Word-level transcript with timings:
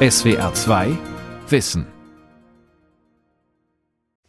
SWR 0.00 0.54
2 0.54 0.96
Wissen. 1.48 1.84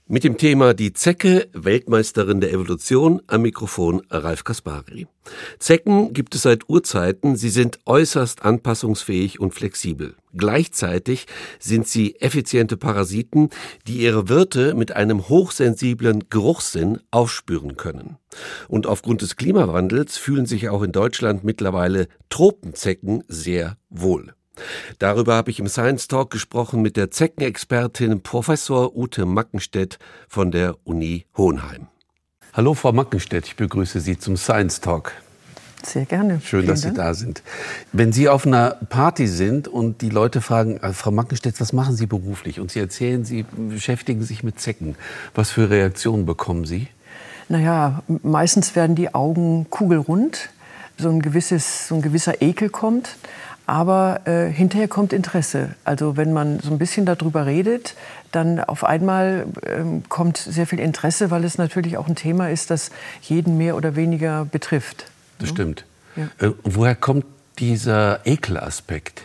Mit 0.08 0.24
dem 0.24 0.40
Thema 0.40 0.74
Die 0.74 0.94
Zecke, 0.94 1.48
Weltmeisterin 1.54 2.42
der 2.42 2.52
Evolution, 2.52 3.22
am 3.28 3.44
Mikrofon 3.44 4.02
Ralf 4.10 4.44
Kaspari. 4.44 5.06
Zecken 5.60 6.12
gibt 6.14 6.34
es 6.34 6.42
seit 6.42 6.68
Urzeiten, 6.70 7.36
sie 7.36 7.52
sind 7.52 7.78
äußerst 7.86 8.42
anpassungsfähig 8.42 9.40
und 9.40 9.54
flexibel. 9.54 10.16
Gleichzeitig 10.34 11.28
sind 11.60 11.88
sie 11.88 12.16
effiziente 12.20 12.76
Parasiten, 12.76 13.52
die 13.86 14.00
ihre 14.00 14.28
Wirte 14.28 14.74
mit 14.74 14.96
einem 14.96 15.30
hochsensiblen 15.30 16.30
Geruchssinn 16.32 17.00
aufspüren 17.12 17.78
können. 17.78 18.18
Und 18.68 18.88
aufgrund 18.88 19.22
des 19.22 19.36
Klimawandels 19.36 20.18
fühlen 20.18 20.48
sich 20.48 20.68
auch 20.70 20.82
in 20.82 20.94
Deutschland 20.94 21.44
mittlerweile 21.44 22.08
Tropenzecken 22.30 23.24
sehr 23.28 23.78
wohl. 23.92 24.34
Darüber 25.00 25.36
habe 25.36 25.52
ich 25.52 25.60
im 25.60 25.68
Science 25.68 26.08
Talk 26.08 26.32
gesprochen 26.32 26.82
mit 26.82 26.98
der 26.98 27.12
Zeckenexpertin 27.12 28.22
Professor 28.22 28.96
Ute 28.96 29.26
Mackenstedt 29.26 30.00
von 30.28 30.52
der 30.52 30.76
Uni 30.84 31.26
Hohenheim. 31.38 31.88
Hallo 32.54 32.74
Frau 32.74 32.92
Mackenstedt, 32.92 33.46
ich 33.46 33.56
begrüße 33.56 34.00
Sie 34.00 34.18
zum 34.18 34.36
Science 34.36 34.82
Talk. 34.82 35.14
Sehr 35.84 36.06
gerne. 36.06 36.42
Schön, 36.42 36.62
Vielen 36.62 36.68
dass 36.68 36.82
Dank. 36.82 36.96
Sie 36.96 37.02
da 37.02 37.14
sind. 37.14 37.42
Wenn 37.94 38.12
Sie 38.12 38.28
auf 38.28 38.46
einer 38.46 38.72
Party 38.72 39.28
sind 39.28 39.68
und 39.68 40.02
die 40.02 40.10
Leute 40.10 40.42
fragen, 40.42 40.78
äh, 40.78 40.92
Frau 40.94 41.12
Mackenstedt, 41.12 41.60
was 41.62 41.74
machen 41.74 41.96
Sie 41.96 42.06
beruflich? 42.06 42.60
Und 42.60 42.72
Sie 42.72 42.80
erzählen, 42.80 43.24
Sie 43.24 43.44
beschäftigen 43.44 44.24
sich 44.24 44.44
mit 44.44 44.60
Zecken. 44.60 44.96
Was 45.36 45.52
für 45.52 45.70
Reaktionen 45.70 46.26
bekommen 46.26 46.66
Sie? 46.66 46.88
Naja, 47.48 48.04
meistens 48.24 48.76
werden 48.76 48.96
die 48.96 49.14
Augen 49.14 49.68
kugelrund. 49.70 50.50
So 50.98 51.10
ein, 51.10 51.22
gewisses, 51.22 51.88
so 51.88 51.96
ein 51.96 52.02
gewisser 52.02 52.42
Ekel 52.42 52.70
kommt. 52.70 53.16
Aber 53.70 54.22
äh, 54.26 54.50
hinterher 54.50 54.88
kommt 54.88 55.14
Interesse. 55.14 55.76
Also 55.84 56.18
wenn 56.18 56.34
man 56.34 56.60
so 56.60 56.72
ein 56.72 56.80
bisschen 56.80 57.06
darüber 57.06 57.46
redet, 57.46 57.94
dann 58.32 58.60
auf 58.60 58.84
einmal 58.84 59.46
ähm, 59.64 60.02
kommt 60.10 60.38
sehr 60.38 60.66
viel 60.66 60.80
Interesse, 60.80 61.30
weil 61.30 61.44
es 61.44 61.60
natürlich 61.60 61.96
auch 62.00 62.08
ein 62.08 62.16
Thema 62.16 62.50
ist, 62.50 62.72
das 62.72 62.90
jeden 63.22 63.60
mehr 63.60 63.76
oder 63.76 63.96
weniger 63.96 64.46
betrifft. 64.46 65.06
Das 65.38 65.50
stimmt. 65.50 65.86
Ja. 66.16 66.48
Äh, 66.48 66.54
woher 66.64 66.96
kommt 66.96 67.26
dieser 67.60 68.26
Ekelaspekt? 68.26 69.22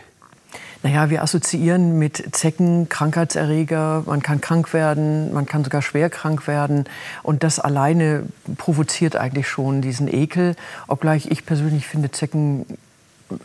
Naja, 0.83 1.09
wir 1.09 1.23
assoziieren 1.23 1.97
mit 1.97 2.35
Zecken 2.35 2.87
Krankheitserreger, 2.87 4.03
man 4.05 4.21
kann 4.21 4.41
krank 4.41 4.73
werden, 4.73 5.33
man 5.33 5.47
kann 5.47 5.63
sogar 5.63 5.81
schwer 5.81 6.11
krank 6.11 6.45
werden. 6.45 6.85
Und 7.23 7.41
das 7.41 7.59
alleine 7.59 8.27
provoziert 8.57 9.15
eigentlich 9.15 9.47
schon 9.47 9.81
diesen 9.81 10.07
Ekel. 10.07 10.55
Obgleich 10.85 11.31
ich 11.31 11.47
persönlich 11.47 11.87
finde 11.87 12.11
Zecken, 12.11 12.67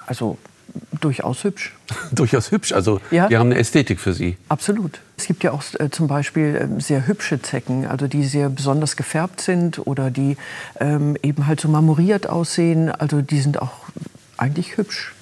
also 0.06 0.36
durchaus 1.00 1.44
hübsch. 1.44 1.74
durchaus 2.12 2.50
hübsch, 2.50 2.72
also 2.72 3.00
ja. 3.10 3.28
wir 3.30 3.38
haben 3.38 3.50
eine 3.50 3.58
Ästhetik 3.58 4.00
für 4.00 4.12
Sie. 4.12 4.36
Absolut. 4.48 5.00
Es 5.16 5.26
gibt 5.26 5.44
ja 5.44 5.52
auch 5.52 5.62
äh, 5.78 5.90
zum 5.90 6.06
Beispiel 6.06 6.56
äh, 6.56 6.80
sehr 6.80 7.06
hübsche 7.06 7.40
Zecken, 7.42 7.86
also 7.86 8.06
die 8.06 8.24
sehr 8.24 8.48
besonders 8.48 8.96
gefärbt 8.96 9.40
sind 9.40 9.86
oder 9.86 10.10
die 10.10 10.36
ähm, 10.78 11.16
eben 11.22 11.46
halt 11.46 11.60
so 11.60 11.68
marmoriert 11.68 12.28
aussehen. 12.28 12.90
Also 12.90 13.22
die 13.22 13.40
sind 13.40 13.60
auch 13.60 13.72
eigentlich 14.36 14.76
hübsch. 14.76 15.14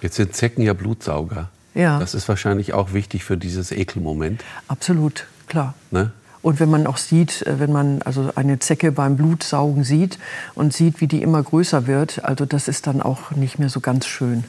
Jetzt 0.00 0.16
sind 0.16 0.34
Zecken 0.34 0.62
ja 0.62 0.72
Blutsauger. 0.72 1.48
Ja. 1.74 1.98
Das 1.98 2.14
ist 2.14 2.28
wahrscheinlich 2.28 2.72
auch 2.72 2.92
wichtig 2.92 3.24
für 3.24 3.36
dieses 3.36 3.70
Ekelmoment. 3.72 4.42
Absolut, 4.68 5.26
klar. 5.46 5.74
Ne? 5.90 6.12
Und 6.40 6.60
wenn 6.60 6.70
man 6.70 6.86
auch 6.86 6.96
sieht, 6.96 7.42
äh, 7.42 7.58
wenn 7.58 7.72
man 7.72 8.02
also 8.02 8.30
eine 8.36 8.58
Zecke 8.60 8.92
beim 8.92 9.16
Blutsaugen 9.16 9.84
sieht 9.84 10.18
und 10.54 10.72
sieht, 10.72 11.00
wie 11.00 11.08
die 11.08 11.20
immer 11.20 11.42
größer 11.42 11.86
wird, 11.86 12.24
also 12.24 12.46
das 12.46 12.68
ist 12.68 12.86
dann 12.86 13.02
auch 13.02 13.32
nicht 13.32 13.58
mehr 13.58 13.68
so 13.68 13.80
ganz 13.80 14.06
schön. 14.06 14.44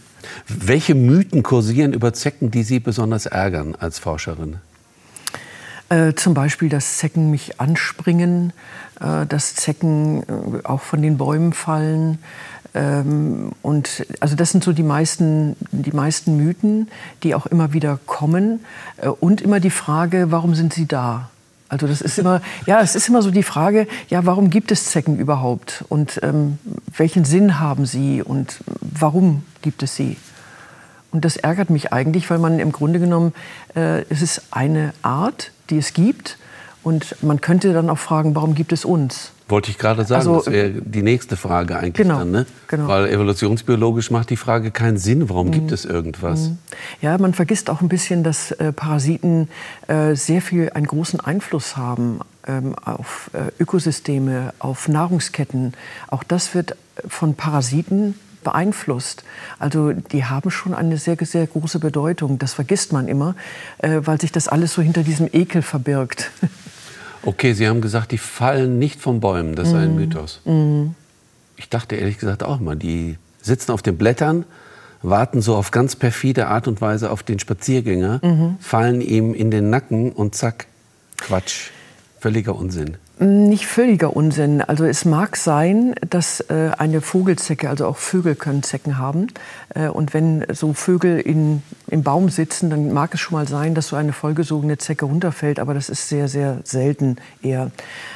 Welche 0.48 0.96
Mythen 0.96 1.44
kursieren 1.44 1.94
über 1.94 2.14
Zecken, 2.14 2.52
die 2.52 2.64
Sie 2.64 2.80
besonders 2.80 3.26
ärgern 3.26 3.76
als 3.76 4.00
Forscherin? 4.00 4.58
Äh, 5.90 6.14
zum 6.16 6.34
Beispiel, 6.34 6.68
dass 6.68 6.98
Zecken 6.98 7.32
mich 7.32 7.62
anspringen, 7.62 8.52
äh, 9.00 9.26
dass 9.26 9.56
Zecken 9.56 10.24
äh, 10.24 10.66
auch 10.66 10.82
von 10.82 11.02
den 11.02 11.18
Bäumen 11.18 11.54
fallen. 11.54 12.20
Ähm, 12.74 13.54
und 13.62 14.06
also 14.20 14.36
das 14.36 14.52
sind 14.52 14.64
so 14.64 14.74
die 14.74 14.84
meisten, 14.84 15.56
die 15.72 15.94
meisten 15.94 16.36
Mythen, 16.36 16.90
die 17.24 17.36
auch 17.36 17.46
immer 17.46 17.72
wieder 17.72 18.00
kommen. 18.06 18.66
Äh, 18.98 19.08
und 19.08 19.40
immer 19.42 19.62
die 19.62 19.70
Frage, 19.70 20.30
warum 20.30 20.56
sind 20.56 20.74
sie 20.74 20.88
da? 20.88 21.30
Also 21.70 21.88
das 21.88 22.02
ist 22.02 22.18
immer, 22.18 22.42
ja, 22.66 22.82
es 22.82 22.96
ist 22.96 23.10
immer 23.10 23.22
so 23.22 23.32
die 23.32 23.44
Frage, 23.44 23.88
ja, 24.10 24.26
warum 24.26 24.50
gibt 24.50 24.72
es 24.72 24.86
Zecken 24.86 25.20
überhaupt 25.20 25.84
und 25.90 26.20
ähm, 26.24 26.60
welchen 26.96 27.26
Sinn 27.26 27.60
haben 27.60 27.86
sie 27.86 28.22
und 28.22 28.60
warum 28.82 29.44
gibt 29.62 29.84
es 29.84 29.96
sie? 29.96 30.18
Und 31.12 31.26
das 31.26 31.36
ärgert 31.36 31.70
mich 31.70 31.92
eigentlich, 31.92 32.30
weil 32.30 32.40
man 32.40 32.60
im 32.60 32.72
Grunde 32.72 33.00
genommen, 33.00 33.34
äh, 33.76 34.04
es 34.10 34.22
ist 34.22 34.44
eine 34.52 34.94
Art, 35.02 35.52
die 35.70 35.78
es 35.78 35.94
gibt 35.94 36.38
und 36.84 37.22
man 37.22 37.42
könnte 37.42 37.74
dann 37.74 37.90
auch 37.90 37.98
fragen, 37.98 38.36
warum 38.36 38.56
gibt 38.56 38.72
es 38.72 38.86
uns? 38.86 39.32
Wollte 39.50 39.72
ich 39.72 39.78
gerade 39.78 40.04
sagen, 40.04 40.20
also, 40.20 40.38
das 40.38 40.52
wäre 40.52 40.70
die 40.70 41.02
nächste 41.02 41.38
Frage 41.38 41.78
eigentlich 41.78 41.94
genau, 41.94 42.20
dann. 42.20 42.32
Ne? 42.32 42.46
Genau. 42.68 42.88
Weil 42.88 43.08
evolutionsbiologisch 43.08 44.12
macht 44.12 44.30
die 44.30 44.36
Frage 44.36 44.72
keinen 44.72 44.98
Sinn, 44.98 45.30
warum 45.30 45.48
mhm. 45.48 45.52
gibt 45.52 45.72
es 45.72 45.86
irgendwas? 45.86 46.50
Mhm. 46.50 46.58
Ja, 47.02 47.18
man 47.18 47.34
vergisst 47.34 47.70
auch 47.70 47.80
ein 47.80 47.88
bisschen, 47.88 48.24
dass 48.24 48.52
äh, 48.52 48.74
Parasiten 48.74 49.48
äh, 49.88 50.16
sehr 50.16 50.42
viel 50.42 50.72
einen 50.72 50.88
großen 50.88 51.22
Einfluss 51.22 51.78
haben 51.78 52.20
ähm, 52.46 52.76
auf 52.76 53.32
äh, 53.34 53.52
Ökosysteme, 53.62 54.54
auf 54.60 54.90
Nahrungsketten. 54.90 55.74
Auch 56.08 56.24
das 56.24 56.54
wird 56.54 56.76
von 57.08 57.36
Parasiten 57.36 58.16
beeinflusst. 58.44 59.24
Also 59.60 59.92
die 59.94 60.26
haben 60.26 60.52
schon 60.52 60.74
eine 60.74 60.98
sehr, 60.98 61.18
sehr 61.22 61.46
große 61.48 61.80
Bedeutung. 61.80 62.40
Das 62.40 62.54
vergisst 62.54 62.94
man 62.94 63.08
immer, 63.08 63.36
äh, 63.80 64.02
weil 64.04 64.22
sich 64.22 64.32
das 64.32 64.48
alles 64.48 64.74
so 64.74 64.82
hinter 64.82 65.04
diesem 65.04 65.30
Ekel 65.32 65.62
verbirgt. 65.62 66.32
Okay, 67.28 67.52
Sie 67.52 67.68
haben 67.68 67.82
gesagt, 67.82 68.14
die 68.14 68.18
fallen 68.18 68.80
nicht 68.80 69.02
von 69.02 69.20
Bäumen. 69.20 69.56
Das 69.56 69.72
sei 69.72 69.80
ein 69.80 69.92
mhm. 69.92 69.96
Mythos. 69.98 70.40
Mm. 70.46 70.92
Ich 71.58 71.68
dachte 71.68 71.98
ehrlich 71.98 72.20
gesagt 72.20 72.42
auch 72.42 72.62
mal, 72.62 72.78
die 72.78 73.18
sitzen 73.42 73.74
auf 73.74 73.82
den 73.82 73.98
Blättern, 73.98 74.46
warten 75.02 75.42
so 75.42 75.58
auf 75.58 75.72
ganz 75.72 75.98
perfide 75.98 76.48
Art 76.48 76.70
und 76.70 76.80
Weise 76.80 77.12
auf 77.12 77.24
den 77.24 77.38
Spaziergänger, 77.40 78.22
mhm. 78.24 78.56
fallen 78.62 79.02
ihm 79.02 79.34
in 79.34 79.52
den 79.52 79.70
Nacken 79.70 80.14
und 80.14 80.36
zack, 80.36 80.68
Quatsch. 81.18 81.72
Völliger 82.22 82.56
Unsinn. 82.56 82.96
Nicht 83.20 83.66
völliger 83.66 84.16
Unsinn. 84.16 84.62
Also 84.62 84.86
es 84.86 85.04
mag 85.04 85.38
sein, 85.38 85.96
dass 86.08 86.40
äh, 86.52 86.70
eine 86.78 87.02
Vogelzecke, 87.02 87.68
also 87.68 87.88
auch 87.88 87.98
Vögel 87.98 88.36
können 88.36 88.62
Zecken 88.62 89.00
haben. 89.00 89.26
Äh, 89.74 89.88
und 89.88 90.14
wenn 90.14 90.46
so 90.54 90.74
Vögel 90.74 91.20
in, 91.20 91.64
im 91.88 92.04
Baum 92.04 92.30
sitzen, 92.30 92.70
dann 92.70 92.94
mag 92.94 93.16
es 93.16 93.20
schon 93.20 93.36
mal 93.36 93.48
sein, 93.48 93.74
dass 93.74 93.88
so 93.88 93.96
eine 93.96 94.14
vollgesogene 94.14 94.78
Zecke 94.78 95.06
runterfällt. 95.06 95.60
Aber 95.60 95.74
das 95.74 95.90
ist 95.90 96.10
sehr, 96.10 96.28
sehr 96.28 96.60
selten 96.64 97.16
eher. 97.42 97.72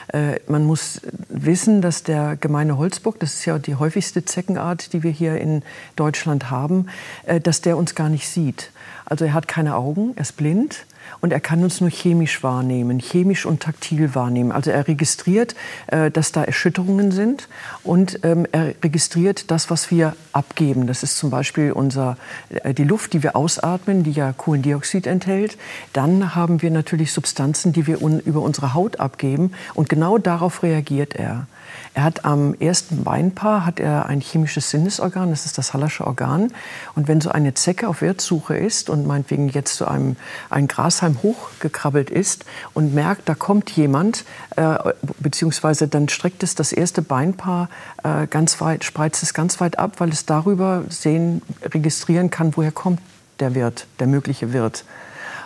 Äh, 0.10 0.40
man 0.48 0.66
muss 0.66 1.02
wissen, 1.30 1.82
dass 1.82 2.04
der 2.04 2.36
gemeine 2.36 2.78
Holzbock, 2.78 3.20
das 3.20 3.34
ist 3.34 3.46
ja 3.46 3.58
die 3.58 3.74
häufigste 3.74 4.24
Zeckenart, 4.24 4.94
die 4.94 5.02
wir 5.02 5.12
hier 5.12 5.42
in 5.42 5.64
Deutschland 5.96 6.52
haben, 6.52 6.86
äh, 7.26 7.42
dass 7.42 7.62
der 7.62 7.76
uns 7.76 7.96
gar 7.96 8.10
nicht 8.10 8.30
sieht. 8.30 8.70
Also 9.06 9.26
er 9.26 9.34
hat 9.34 9.48
keine 9.48 9.78
Augen, 9.78 10.12
er 10.16 10.22
ist 10.22 10.38
blind 10.38 10.86
und 11.20 11.34
er 11.34 11.40
kann 11.40 11.64
uns 11.64 11.82
nur 11.82 11.90
chemisch 11.90 12.44
wahrnehmen, 12.44 13.00
chemisch 13.00 13.46
und 13.46 13.62
taktil 13.62 14.16
wahrnehmen. 14.16 14.52
Also 14.52 14.72
er 14.72 14.88
registriert, 14.88 15.56
äh, 15.88 16.12
dass 16.12 16.32
da 16.32 16.44
Erschütterungen 16.44 17.12
sind 17.12 17.48
und 17.84 18.20
ähm, 18.24 18.48
er 18.52 18.74
registriert 18.84 19.52
das, 19.52 19.70
was 19.70 19.92
wir 19.92 20.16
abgeben. 20.34 20.88
Das 20.88 21.04
ist 21.04 21.18
zum 21.18 21.30
Beispiel 21.30 21.72
unser, 21.72 22.18
äh, 22.50 22.74
die 22.74 22.84
Luft, 22.84 23.14
die 23.14 23.24
wir 23.24 23.36
ausatmen, 23.36 24.04
die 24.04 24.12
ja 24.12 24.34
Kohlendioxid 24.34 25.08
enthält. 25.08 25.58
Dann 25.94 26.36
haben 26.36 26.62
wir 26.62 26.72
natürlich 26.72 27.14
Substanzen, 27.14 27.74
die 27.74 27.88
wir 27.88 28.00
über 28.00 28.42
unsere 28.42 28.74
Haut 28.74 29.00
abgeben 29.00 29.52
und 29.74 29.90
genau 29.90 30.18
darauf 30.18 30.64
reagiert 30.64 31.16
er. 31.16 31.48
Er 31.94 32.04
hat 32.04 32.24
am 32.24 32.54
ersten 32.54 33.04
Beinpaar 33.04 33.66
hat 33.66 33.80
er 33.80 34.06
ein 34.06 34.22
chemisches 34.22 34.70
Sinnesorgan, 34.70 35.30
das 35.30 35.46
ist 35.46 35.58
das 35.58 35.74
Hallersche 35.74 36.08
Organ. 36.08 36.54
Und 36.96 37.10
wenn 37.10 37.20
so 37.20 37.30
eine 37.32 37.54
Zecke 37.54 37.90
auf 37.90 38.02
Wirtssuche 38.02 38.56
ist 38.56 38.90
und 38.90 39.06
meinetwegen 39.06 39.50
jetzt 39.50 39.76
zu 39.76 39.88
einem 39.88 40.16
ein 40.50 40.70
Grashalm 40.70 41.22
hochgekrabbelt 41.22 42.10
ist 42.10 42.46
und 42.74 42.94
merkt, 42.94 43.28
da 43.28 43.36
kommt 43.36 43.70
jemand, 43.72 44.24
äh, 44.56 44.78
beziehungsweise 45.20 45.90
dann 45.90 46.08
streckt 46.08 46.44
es 46.44 46.56
das 46.56 46.72
erste 46.72 47.02
Beinpaar 47.02 47.70
äh, 48.04 48.26
ganz 48.28 48.62
weit, 48.62 48.86
spreizt 48.86 49.22
es 49.22 49.34
ganz 49.34 49.60
weit 49.60 49.78
ab, 49.78 49.96
weil 49.98 50.10
es 50.10 50.26
darüber 50.26 50.86
sehen, 50.88 51.42
registrieren 51.62 52.30
kann, 52.30 52.56
woher 52.56 52.72
kommt 52.72 53.02
der 53.42 53.54
Wirt, 53.54 53.86
der 54.00 54.08
mögliche 54.08 54.54
Wirt. 54.54 54.86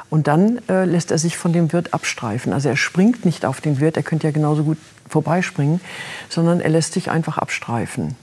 Und 0.09 0.27
dann 0.27 0.59
äh, 0.69 0.85
lässt 0.85 1.11
er 1.11 1.17
sich 1.17 1.37
von 1.37 1.53
dem 1.53 1.73
Wirt 1.73 1.93
abstreifen. 1.93 2.53
Also 2.53 2.69
er 2.69 2.77
springt 2.77 3.25
nicht 3.25 3.45
auf 3.45 3.61
den 3.61 3.79
Wirt, 3.79 3.97
er 3.97 4.03
könnte 4.03 4.27
ja 4.27 4.31
genauso 4.31 4.63
gut 4.63 4.77
vorbeispringen, 5.09 5.81
sondern 6.29 6.59
er 6.59 6.69
lässt 6.69 6.93
sich 6.93 7.09
einfach 7.09 7.37
abstreifen. 7.37 8.15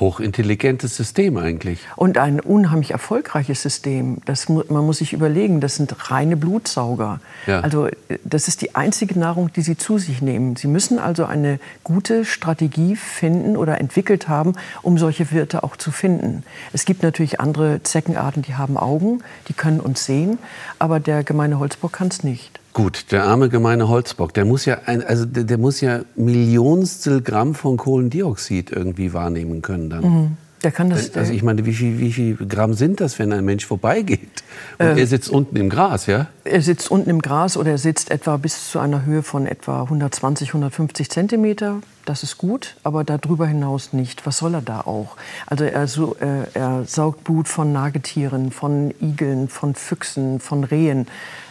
Hochintelligentes 0.00 0.96
System 0.96 1.36
eigentlich. 1.36 1.80
Und 1.96 2.18
ein 2.18 2.40
unheimlich 2.40 2.92
erfolgreiches 2.92 3.62
System. 3.62 4.18
Das, 4.24 4.48
man 4.48 4.86
muss 4.86 4.98
sich 4.98 5.12
überlegen, 5.12 5.60
das 5.60 5.76
sind 5.76 6.10
reine 6.10 6.36
Blutsauger. 6.36 7.20
Ja. 7.46 7.60
Also 7.60 7.88
das 8.24 8.48
ist 8.48 8.62
die 8.62 8.74
einzige 8.74 9.18
Nahrung, 9.18 9.52
die 9.52 9.62
sie 9.62 9.76
zu 9.76 9.98
sich 9.98 10.22
nehmen. 10.22 10.56
Sie 10.56 10.68
müssen 10.68 10.98
also 10.98 11.24
eine 11.24 11.58
gute 11.84 12.24
Strategie 12.24 12.96
finden 12.96 13.56
oder 13.56 13.80
entwickelt 13.80 14.28
haben, 14.28 14.54
um 14.82 14.98
solche 14.98 15.30
Wirte 15.32 15.62
auch 15.62 15.76
zu 15.76 15.90
finden. 15.90 16.44
Es 16.72 16.84
gibt 16.84 17.02
natürlich 17.02 17.40
andere 17.40 17.82
Zeckenarten, 17.82 18.42
die 18.42 18.54
haben 18.54 18.76
Augen, 18.76 19.22
die 19.48 19.52
können 19.52 19.80
uns 19.80 20.04
sehen, 20.04 20.38
aber 20.78 21.00
der 21.00 21.24
gemeine 21.24 21.58
Holzbock 21.58 21.92
kann 21.92 22.08
es 22.08 22.22
nicht. 22.22 22.61
Gut, 22.72 23.06
der 23.10 23.24
arme 23.24 23.50
gemeine 23.50 23.88
Holzbock, 23.88 24.32
der 24.32 24.46
muss 24.46 24.64
ja 24.64 24.78
ein, 24.86 25.02
also 25.02 25.26
der, 25.26 25.44
der, 25.44 25.58
muss 25.58 25.82
ja 25.82 26.00
Millionstel 26.16 27.20
Gramm 27.20 27.54
von 27.54 27.76
Kohlendioxid 27.76 28.72
irgendwie 28.72 29.12
wahrnehmen 29.12 29.60
können 29.60 29.90
dann. 29.90 30.04
Mhm. 30.04 30.36
Der 30.62 30.70
kann 30.70 30.90
das. 30.90 31.14
Also 31.16 31.32
ich 31.32 31.42
meine, 31.42 31.66
wie 31.66 31.72
viel, 31.72 31.98
wie 31.98 32.12
viel 32.12 32.36
Gramm 32.36 32.74
sind 32.74 33.00
das, 33.00 33.18
wenn 33.18 33.32
ein 33.32 33.44
Mensch 33.44 33.66
vorbeigeht? 33.66 34.44
Und 34.78 34.86
äh, 34.86 35.00
er 35.00 35.06
sitzt 35.06 35.28
unten 35.28 35.56
im 35.56 35.68
Gras, 35.68 36.06
ja? 36.06 36.28
Er 36.44 36.62
sitzt 36.62 36.90
unten 36.90 37.10
im 37.10 37.20
Gras 37.20 37.56
oder 37.56 37.72
er 37.72 37.78
sitzt 37.78 38.10
etwa 38.10 38.36
bis 38.36 38.70
zu 38.70 38.78
einer 38.78 39.04
Höhe 39.04 39.22
von 39.22 39.46
etwa 39.46 39.82
120, 39.82 40.50
150 40.50 41.10
Zentimeter. 41.10 41.80
Das 42.04 42.22
ist 42.22 42.38
gut, 42.38 42.76
aber 42.84 43.04
darüber 43.04 43.46
hinaus 43.46 43.92
nicht. 43.92 44.24
Was 44.26 44.38
soll 44.38 44.54
er 44.54 44.62
da 44.62 44.80
auch? 44.80 45.16
Also 45.46 45.64
er, 45.64 45.86
so, 45.88 46.16
äh, 46.16 46.46
er 46.54 46.84
saugt 46.84 47.24
Blut 47.24 47.48
von 47.48 47.72
Nagetieren, 47.72 48.52
von 48.52 48.94
Igeln, 49.00 49.48
von 49.48 49.74
Füchsen, 49.74 50.38
von 50.40 50.64
Rehen. 50.64 51.06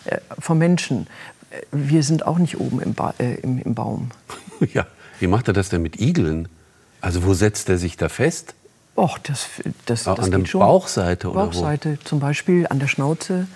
Äh, 0.05 0.17
vom 0.39 0.57
Menschen. 0.57 1.07
Wir 1.71 2.03
sind 2.03 2.25
auch 2.25 2.37
nicht 2.37 2.59
oben 2.59 2.81
im, 2.81 2.93
ba 2.93 3.13
äh, 3.19 3.35
im, 3.35 3.59
im 3.59 3.75
Baum. 3.75 4.11
Ja, 4.73 4.85
wie 5.19 5.25
macht 5.25 5.47
er 5.47 5.55
das 5.55 5.69
denn 5.69 5.81
mit 5.81 5.99
Igeln? 5.99 6.47
Also 7.01 7.23
wo 7.23 7.33
setzt 7.33 7.67
er 7.67 7.79
sich 7.79 7.97
da 7.97 8.09
fest? 8.09 8.53
Och, 8.95 9.17
das, 9.19 9.47
das, 9.85 10.03
das 10.03 10.19
an 10.19 10.31
der 10.31 10.39
Bauchseite 10.39 11.29
oder 11.29 11.45
Bauchseite 11.45 11.97
wo? 11.99 12.03
zum 12.03 12.19
Beispiel, 12.19 12.67
an 12.67 12.79
der 12.79 12.87
Schnauze. 12.87 13.47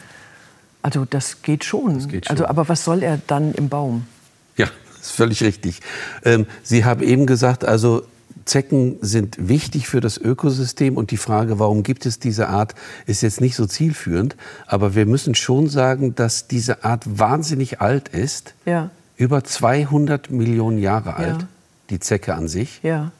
Also 0.82 1.06
das 1.06 1.42
geht 1.42 1.66
schon. 1.66 1.96
Das 1.96 2.08
geht 2.08 2.30
also, 2.30 2.44
schon. 2.44 2.46
Also, 2.46 2.62
aber 2.62 2.70
was 2.70 2.84
soll 2.84 3.04
er 3.04 3.20
dann 3.28 3.54
im 3.54 3.70
Baum? 3.70 4.08
Ja, 4.56 4.68
ist 5.02 5.12
völlig 5.12 5.44
richtig. 5.44 5.82
Ähm, 6.24 6.46
Sie 6.64 6.86
haben 6.86 7.04
eben 7.04 7.26
gesagt, 7.26 7.66
also 7.66 8.04
Zecken 8.46 8.98
sind 9.02 9.50
wichtig 9.50 9.88
für 9.88 10.00
das 10.00 10.18
Ökosystem 10.18 10.98
und 10.98 11.12
die 11.12 11.18
Frage, 11.18 11.58
warum 11.60 11.82
gibt 11.84 12.06
es 12.06 12.20
diese 12.20 12.48
Art, 12.48 12.76
ist 13.08 13.22
jetzt 13.22 13.42
nicht 13.42 13.56
so 13.56 13.66
zielführend. 13.66 14.36
Aber 14.68 14.94
wir 14.94 15.06
müssen 15.06 15.36
schon 15.36 15.68
sagen, 15.68 16.16
dass 16.16 16.48
diese 16.48 16.84
Art 16.84 17.04
wahnsinnig 17.20 17.82
alt 17.82 18.10
ist. 18.10 18.54
Ja. 18.66 18.92
Über 19.18 19.44
200 19.44 20.30
Millionen 20.30 20.78
Jahre 20.78 21.16
alt, 21.16 21.42
ja. 21.42 21.48
die 21.90 22.00
Zecke 22.00 22.36
an 22.36 22.48
sich. 22.48 22.82
Ja. 22.84 23.12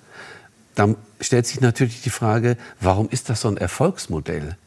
Dann 0.76 0.96
stellt 1.22 1.48
sich 1.48 1.62
natürlich 1.62 2.02
die 2.02 2.10
Frage, 2.10 2.58
warum 2.80 3.10
ist 3.10 3.30
das 3.30 3.42
so 3.42 3.48
ein 3.48 3.58
Erfolgsmodell? 3.58 4.58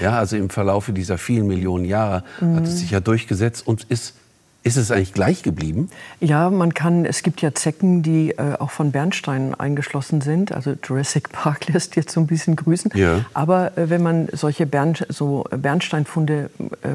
Ja, 0.00 0.18
also 0.18 0.36
im 0.36 0.50
Verlaufe 0.50 0.92
dieser 0.92 1.18
vielen 1.18 1.46
Millionen 1.46 1.84
Jahre 1.84 2.24
mhm. 2.40 2.56
hat 2.56 2.64
es 2.64 2.80
sich 2.80 2.90
ja 2.90 3.00
durchgesetzt 3.00 3.66
und 3.66 3.84
ist 3.84 4.14
ist 4.62 4.76
es 4.76 4.90
eigentlich 4.90 5.14
gleich 5.14 5.42
geblieben? 5.42 5.88
Ja, 6.20 6.50
man 6.50 6.74
kann, 6.74 7.06
es 7.06 7.22
gibt 7.22 7.40
ja 7.40 7.54
Zecken, 7.54 8.02
die 8.02 8.32
äh, 8.32 8.56
auch 8.58 8.70
von 8.70 8.92
Bernstein 8.92 9.54
eingeschlossen 9.54 10.20
sind. 10.20 10.52
Also 10.52 10.74
Jurassic 10.84 11.32
Park 11.32 11.68
lässt 11.72 11.96
jetzt 11.96 12.12
so 12.12 12.20
ein 12.20 12.26
bisschen 12.26 12.56
grüßen. 12.56 12.92
Ja. 12.94 13.24
Aber 13.32 13.76
äh, 13.78 13.88
wenn 13.88 14.02
man 14.02 14.28
solche 14.32 14.66
Bern, 14.66 14.96
so 15.08 15.44
Bernsteinfunde 15.50 16.50
äh, 16.82 16.88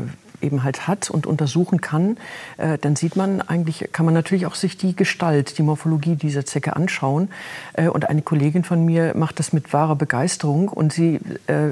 eben 0.46 0.64
halt 0.64 0.88
hat 0.88 1.10
und 1.10 1.26
untersuchen 1.26 1.82
kann, 1.82 2.18
äh, 2.58 2.78
dann 2.78 2.96
sieht 2.96 3.16
man 3.16 3.42
eigentlich, 3.42 3.90
kann 3.92 4.06
man 4.06 4.14
natürlich 4.14 4.46
auch 4.46 4.56
sich 4.56 4.78
die 4.78 4.96
Gestalt, 4.96 5.58
die 5.58 5.64
Morphologie 5.64 6.16
dieser 6.16 6.46
Zecke 6.46 6.76
anschauen. 6.76 7.30
Äh, 7.74 7.90
und 7.90 8.10
eine 8.10 8.22
Kollegin 8.22 8.64
von 8.64 8.86
mir 8.86 9.14
macht 9.16 9.40
das 9.40 9.54
mit 9.54 9.74
wahrer 9.74 9.96
Begeisterung 9.96 10.70
und 10.70 10.94
sie 10.94 11.20
äh, 11.48 11.72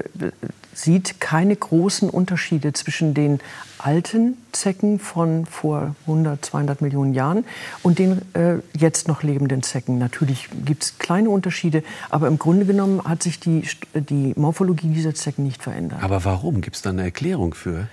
sieht 0.73 1.19
keine 1.19 1.55
großen 1.55 2.09
Unterschiede 2.09 2.73
zwischen 2.73 3.13
den 3.13 3.39
alten 3.77 4.37
Zecken 4.51 4.99
von 4.99 5.45
vor 5.45 5.95
100, 6.07 6.43
200 6.43 6.81
Millionen 6.81 7.13
Jahren 7.13 7.45
und 7.81 7.99
den 7.99 8.21
äh, 8.33 8.55
jetzt 8.77 9.07
noch 9.07 9.23
lebenden 9.23 9.61
Zecken. 9.61 9.97
Natürlich 9.97 10.49
gibt 10.65 10.83
es 10.83 10.97
kleine 10.99 11.29
Unterschiede, 11.29 11.83
aber 12.09 12.27
im 12.27 12.39
Grunde 12.39 12.65
genommen 12.65 13.03
hat 13.03 13.23
sich 13.23 13.39
die, 13.39 13.67
die 13.93 14.33
Morphologie 14.35 14.87
dieser 14.87 15.13
Zecken 15.13 15.43
nicht 15.43 15.61
verändert. 15.61 16.01
Aber 16.01 16.23
warum? 16.23 16.61
Gibt 16.61 16.77
es 16.77 16.81
da 16.81 16.91
eine 16.91 17.03
Erklärung 17.03 17.53
für? 17.53 17.87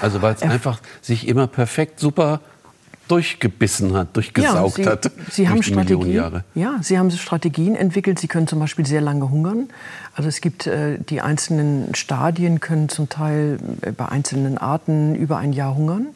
Also 0.00 0.22
weil 0.22 0.34
es 0.34 0.42
einfach 0.42 0.80
sich 1.00 1.28
immer 1.28 1.46
perfekt 1.46 2.00
super 2.00 2.40
durchgebissen 3.08 3.94
hat, 3.94 4.16
durchgesaugt 4.16 4.78
ja, 4.78 4.84
sie, 4.84 4.90
hat. 4.90 5.10
Sie 5.30 5.48
haben 5.48 5.62
Strategien, 5.62 6.42
Ja, 6.54 6.78
Sie 6.80 6.98
haben 6.98 7.10
Strategien 7.10 7.74
entwickelt. 7.74 8.18
Sie 8.18 8.28
können 8.28 8.46
zum 8.46 8.58
Beispiel 8.58 8.86
sehr 8.86 9.00
lange 9.00 9.28
hungern. 9.28 9.68
Also 10.14 10.28
es 10.28 10.40
gibt 10.40 10.66
äh, 10.66 10.98
die 10.98 11.20
einzelnen 11.20 11.94
Stadien 11.94 12.60
können 12.60 12.88
zum 12.88 13.08
Teil 13.08 13.58
äh, 13.82 13.92
bei 13.92 14.06
einzelnen 14.06 14.56
Arten 14.56 15.14
über 15.14 15.38
ein 15.38 15.52
Jahr 15.52 15.74
hungern 15.74 16.06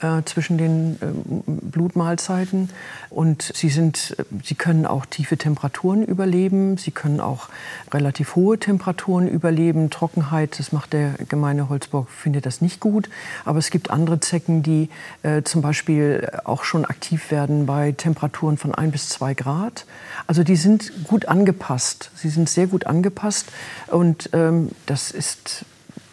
äh, 0.00 0.22
zwischen 0.24 0.58
den 0.58 0.96
äh, 1.00 1.06
Blutmahlzeiten. 1.46 2.70
Und 3.08 3.42
sie, 3.54 3.68
sind, 3.68 4.16
äh, 4.18 4.24
sie 4.42 4.54
können 4.54 4.86
auch 4.86 5.06
tiefe 5.06 5.36
Temperaturen 5.36 6.04
überleben. 6.04 6.76
Sie 6.76 6.90
können 6.90 7.20
auch 7.20 7.48
relativ 7.92 8.36
hohe 8.36 8.58
Temperaturen 8.58 9.28
überleben. 9.28 9.90
Trockenheit, 9.90 10.58
das 10.58 10.72
macht 10.72 10.92
der 10.92 11.14
gemeine 11.28 11.68
Holzbock, 11.68 12.08
findet 12.08 12.46
das 12.46 12.60
nicht 12.60 12.80
gut. 12.80 13.08
Aber 13.44 13.58
es 13.58 13.70
gibt 13.70 13.90
andere 13.90 14.20
Zecken, 14.20 14.62
die 14.62 14.88
äh, 15.22 15.42
zum 15.42 15.62
Beispiel 15.62 16.28
auch 16.44 16.64
schon 16.64 16.84
aktiv 16.84 17.30
werden 17.30 17.66
bei 17.66 17.92
Temperaturen 17.92 18.56
von 18.56 18.74
ein 18.74 18.90
bis 18.90 19.08
zwei 19.08 19.34
Grad. 19.34 19.86
Also 20.26 20.42
die 20.44 20.56
sind 20.56 21.04
gut 21.04 21.26
angepasst. 21.26 22.10
Sie 22.14 22.28
sind 22.28 22.48
sehr 22.48 22.66
gut 22.66 22.86
angepasst. 22.86 23.46
Und 23.88 24.30
ähm, 24.32 24.70
das 24.86 25.10
ist 25.10 25.64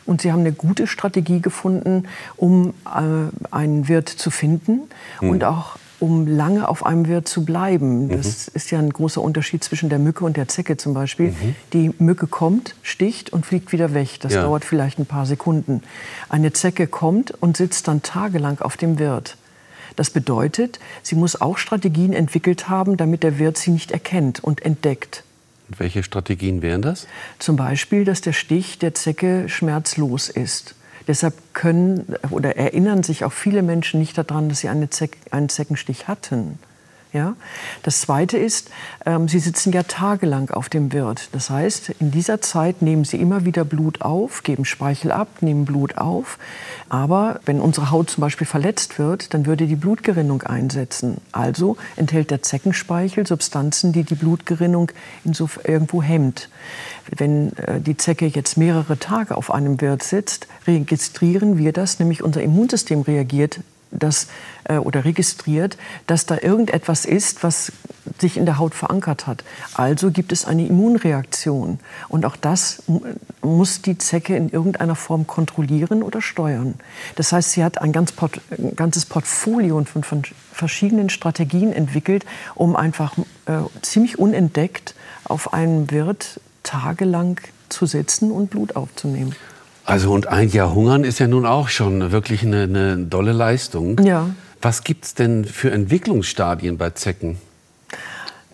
und 0.08 0.22
Sie 0.22 0.32
haben 0.32 0.40
eine 0.40 0.54
gute 0.54 0.88
Strategie 0.88 1.42
gefunden, 1.42 2.08
um 2.36 2.74
äh, 2.86 3.54
einen 3.54 3.88
Wirt 3.88 4.10
zu 4.10 4.32
finden 4.32 4.82
mhm. 5.22 5.30
und 5.30 5.44
auch 5.44 5.78
um 6.00 6.28
lange 6.28 6.68
auf 6.68 6.86
einem 6.86 7.08
Wirt 7.08 7.28
zu 7.28 7.44
bleiben. 7.44 8.10
Das 8.10 8.48
mhm. 8.48 8.52
ist 8.54 8.72
ja 8.72 8.80
ein 8.80 8.92
großer 8.92 9.22
Unterschied 9.22 9.64
zwischen 9.64 9.90
der 9.90 10.00
Mücke 10.00 10.26
und 10.26 10.38
der 10.38 10.48
Zecke 10.48 10.78
zum 10.78 10.94
Beispiel. 10.94 11.30
Mhm. 11.30 11.56
Die 11.74 11.92
Mücke 11.98 12.28
kommt, 12.28 12.76
sticht 12.84 13.32
und 13.32 13.46
fliegt 13.46 13.72
wieder 13.72 13.94
weg. 13.94 14.20
Das 14.22 14.34
ja. 14.34 14.44
dauert 14.44 14.64
vielleicht 14.64 15.00
ein 15.00 15.06
paar 15.06 15.26
Sekunden. 15.26 15.82
Eine 16.30 16.54
Zecke 16.54 16.88
kommt 16.88 17.32
und 17.32 17.58
sitzt 17.58 17.88
dann 17.88 18.04
tagelang 18.04 18.60
auf 18.60 18.78
dem 18.78 19.00
Wirt. 19.00 19.38
Das 19.96 20.12
bedeutet, 20.12 20.80
sie 21.02 21.16
muss 21.16 21.42
auch 21.42 21.58
Strategien 21.58 22.14
entwickelt 22.14 22.70
haben, 22.70 22.98
damit 22.98 23.24
der 23.24 23.40
Wirt 23.40 23.58
sie 23.58 23.72
nicht 23.72 23.92
erkennt 23.92 24.44
und 24.44 24.64
entdeckt. 24.64 25.24
Und 25.70 25.80
welche 25.80 26.04
Strategien 26.04 26.62
wären 26.62 26.82
das? 26.82 27.08
Zum 27.40 27.56
Beispiel, 27.56 28.06
dass 28.06 28.22
der 28.22 28.34
Stich 28.34 28.80
der 28.80 28.94
Zecke 28.94 29.50
schmerzlos 29.50 30.30
ist. 30.30 30.76
Deshalb 31.08 31.34
können 31.54 32.16
oder 32.32 32.58
erinnern 32.58 33.04
sich 33.04 33.24
auch 33.24 33.32
viele 33.32 33.64
Menschen 33.64 34.00
nicht 34.00 34.18
daran, 34.18 34.50
dass 34.50 34.60
sie 34.60 34.70
eine 34.70 34.90
Zeck, 34.90 35.18
einen 35.32 35.50
Zeckenstich 35.50 36.08
hatten. 36.08 36.60
Ja? 37.14 37.36
Das 37.84 38.02
Zweite 38.02 38.38
ist, 38.38 38.70
ähm, 39.06 39.28
Sie 39.28 39.40
sitzen 39.40 39.72
ja 39.72 39.84
tagelang 39.84 40.50
auf 40.50 40.70
dem 40.70 40.92
Wirt. 40.92 41.30
Das 41.32 41.50
heißt, 41.50 41.90
in 42.00 42.12
dieser 42.12 42.42
Zeit 42.42 42.82
nehmen 42.82 43.06
Sie 43.06 43.18
immer 43.18 43.46
wieder 43.46 43.64
Blut 43.64 44.02
auf, 44.02 44.44
geben 44.44 44.66
Speichel 44.66 45.12
ab, 45.12 45.28
nehmen 45.42 45.66
Blut 45.66 45.98
auf. 45.98 46.38
Aber 46.90 47.40
wenn 47.46 47.60
unsere 47.60 47.92
Haut 47.92 48.10
zum 48.10 48.22
Beispiel 48.22 48.48
verletzt 48.48 49.00
wird, 49.00 49.34
dann 49.34 49.46
würde 49.46 49.68
die 49.68 49.76
Blutgerinnung 49.76 50.44
einsetzen. 50.44 51.18
Also 51.32 51.78
enthält 51.96 52.32
der 52.32 52.42
Zeckenspeichel 52.42 53.26
Substanzen, 53.26 53.94
die 53.94 54.04
die 54.04 54.16
Blutgerinnung 54.16 54.92
irgendwo 55.64 56.04
hemmt. 56.04 56.50
Wenn 57.16 57.56
äh, 57.58 57.80
die 57.80 57.98
Zecke 57.98 58.28
jetzt 58.28 58.58
mehrere 58.58 58.98
Tage 58.98 59.38
auf 59.38 59.52
einem 59.52 59.80
Wirt 59.82 60.04
sitzt, 60.04 60.48
registrieren 60.68 61.58
wir 61.58 61.72
das, 61.72 62.00
nämlich 62.00 62.24
unser 62.24 62.42
Immunsystem 62.42 63.02
reagiert 63.02 63.62
das, 63.92 64.28
äh, 64.66 64.78
oder 64.78 65.06
registriert, 65.06 65.78
dass 66.08 66.26
da 66.26 66.38
irgendetwas 66.42 67.06
ist, 67.06 67.44
was 67.44 67.72
sich 68.20 68.38
in 68.38 68.46
der 68.46 68.58
Haut 68.58 68.74
verankert 68.74 69.28
hat. 69.28 69.44
Also 69.74 70.12
gibt 70.12 70.32
es 70.32 70.46
eine 70.46 70.66
Immunreaktion. 70.66 71.80
Und 72.08 72.26
auch 72.26 72.36
das 72.36 72.84
muss 73.42 73.82
die 73.82 73.98
Zecke 73.98 74.36
in 74.36 74.50
irgendeiner 74.50 74.96
Form 74.96 75.28
kontrollieren 75.28 76.04
oder 76.04 76.22
steuern. 76.22 76.76
Das 77.16 77.32
heißt, 77.32 77.52
sie 77.52 77.64
hat 77.64 77.82
ein, 77.82 77.92
ganz 77.92 78.12
Port 78.12 78.42
ein 78.58 78.76
ganzes 78.76 79.06
Portfolio 79.06 79.84
von, 79.86 80.04
von, 80.04 80.24
verschiedenen 80.52 81.10
Strategien 81.10 81.72
entwickelt, 81.72 82.26
um 82.56 82.76
einfach 82.76 83.16
äh, 83.46 83.60
ziemlich 83.84 84.18
unentdeckt 84.18 84.96
auf 85.24 85.54
einem 85.54 85.92
Wirt 85.92 86.40
tagelang 86.64 87.40
zu 87.70 87.86
sitzen 87.86 88.32
und 88.32 88.50
Blut 88.50 88.76
aufzunehmen. 88.76 89.36
Also 89.88 90.12
und 90.12 90.28
ein 90.28 90.50
Jahr 90.50 90.76
hungern 90.76 91.06
ist 91.06 91.20
ja 91.20 91.28
nun 91.28 91.46
auch 91.46 91.70
schon 91.70 92.12
wirklich 92.12 92.44
eine, 92.44 92.64
eine 92.64 92.98
dolle 92.98 93.32
Leistung. 93.32 93.98
Ja. 94.04 94.30
Was 94.62 94.84
gibt 94.84 95.06
es 95.06 95.14
denn 95.14 95.46
für 95.46 95.72
Entwicklungsstadien 95.72 96.78
bei 96.78 96.90
Zecken? 96.90 97.38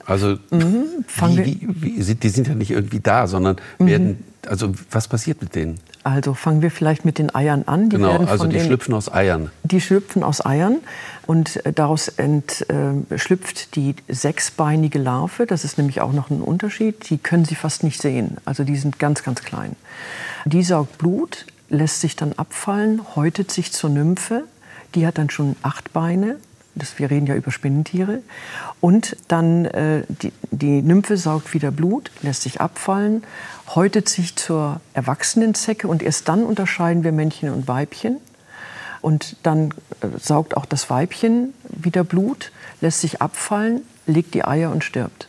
Also 0.05 0.37
mhm, 0.51 0.85
wie, 1.21 1.67
wie, 1.81 2.07
wie, 2.07 2.15
die 2.15 2.29
sind 2.29 2.47
ja 2.47 2.53
nicht 2.53 2.69
irgendwie 2.69 2.99
da, 2.99 3.25
sondern 3.25 3.55
mhm. 3.79 3.87
werden, 3.87 4.23
also 4.45 4.73
was 4.91 5.07
passiert 5.07 5.41
mit 5.41 5.55
denen? 5.55 5.79
Also 6.03 6.33
fangen 6.33 6.61
wir 6.61 6.69
vielleicht 6.69 7.05
mit 7.05 7.17
den 7.17 7.33
Eiern 7.33 7.63
an. 7.65 7.89
Die 7.89 7.95
genau, 7.95 8.17
also 8.25 8.45
die 8.45 8.57
den, 8.57 8.65
schlüpfen 8.65 8.93
aus 8.93 9.11
Eiern. 9.11 9.51
Die 9.63 9.79
schlüpfen 9.79 10.23
aus 10.23 10.45
Eiern 10.45 10.79
und 11.25 11.65
äh, 11.65 11.71
daraus 11.71 12.09
entschlüpft 12.09 13.57
äh, 13.57 13.67
die 13.75 13.95
sechsbeinige 14.09 14.99
Larve. 14.99 15.45
Das 15.45 15.63
ist 15.63 15.77
nämlich 15.77 16.01
auch 16.01 16.11
noch 16.11 16.29
ein 16.29 16.41
Unterschied. 16.41 17.09
Die 17.09 17.17
können 17.17 17.45
Sie 17.45 17.55
fast 17.55 17.83
nicht 17.83 18.01
sehen. 18.01 18.37
Also 18.43 18.65
die 18.65 18.75
sind 18.75 18.99
ganz, 18.99 19.23
ganz 19.23 19.43
klein. 19.43 19.77
Die 20.45 20.63
saugt 20.63 20.97
Blut, 20.97 21.45
lässt 21.69 22.01
sich 22.01 22.17
dann 22.17 22.33
abfallen, 22.33 23.01
häutet 23.15 23.51
sich 23.51 23.71
zur 23.71 23.89
Nymphe. 23.89 24.43
Die 24.95 25.07
hat 25.07 25.17
dann 25.17 25.29
schon 25.29 25.55
acht 25.61 25.93
Beine. 25.93 26.35
Das, 26.75 26.97
wir 26.97 27.11
reden 27.11 27.27
ja 27.27 27.35
über 27.35 27.51
Spinnentiere. 27.51 28.19
Und 28.81 29.15
dann 29.27 29.65
äh, 29.65 30.03
die, 30.09 30.33
die 30.51 30.81
Nymphe 30.81 31.17
saugt 31.17 31.53
wieder 31.53 31.71
Blut, 31.71 32.11
lässt 32.23 32.41
sich 32.41 32.61
abfallen, 32.61 33.23
häutet 33.75 34.09
sich 34.09 34.35
zur 34.35 34.81
erwachsenen 34.93 35.55
Zecke 35.55 35.87
und 35.87 36.03
erst 36.03 36.27
dann 36.27 36.43
unterscheiden 36.43 37.03
wir 37.03 37.11
Männchen 37.11 37.49
und 37.49 37.67
Weibchen. 37.67 38.17
Und 39.01 39.35
dann 39.43 39.73
äh, 40.01 40.07
saugt 40.17 40.55
auch 40.55 40.65
das 40.65 40.89
Weibchen 40.89 41.53
wieder 41.69 42.03
Blut, 42.03 42.51
lässt 42.79 43.01
sich 43.01 43.21
abfallen, 43.21 43.81
legt 44.05 44.33
die 44.33 44.45
Eier 44.45 44.71
und 44.71 44.83
stirbt. 44.83 45.27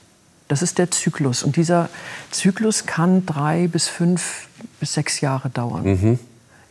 Das 0.48 0.62
ist 0.62 0.78
der 0.78 0.90
Zyklus. 0.90 1.42
Und 1.42 1.56
dieser 1.56 1.88
Zyklus 2.30 2.86
kann 2.86 3.26
drei 3.26 3.66
bis 3.66 3.88
fünf 3.88 4.48
bis 4.78 4.94
sechs 4.94 5.20
Jahre 5.20 5.50
dauern. 5.50 5.84
Mhm. 5.84 6.18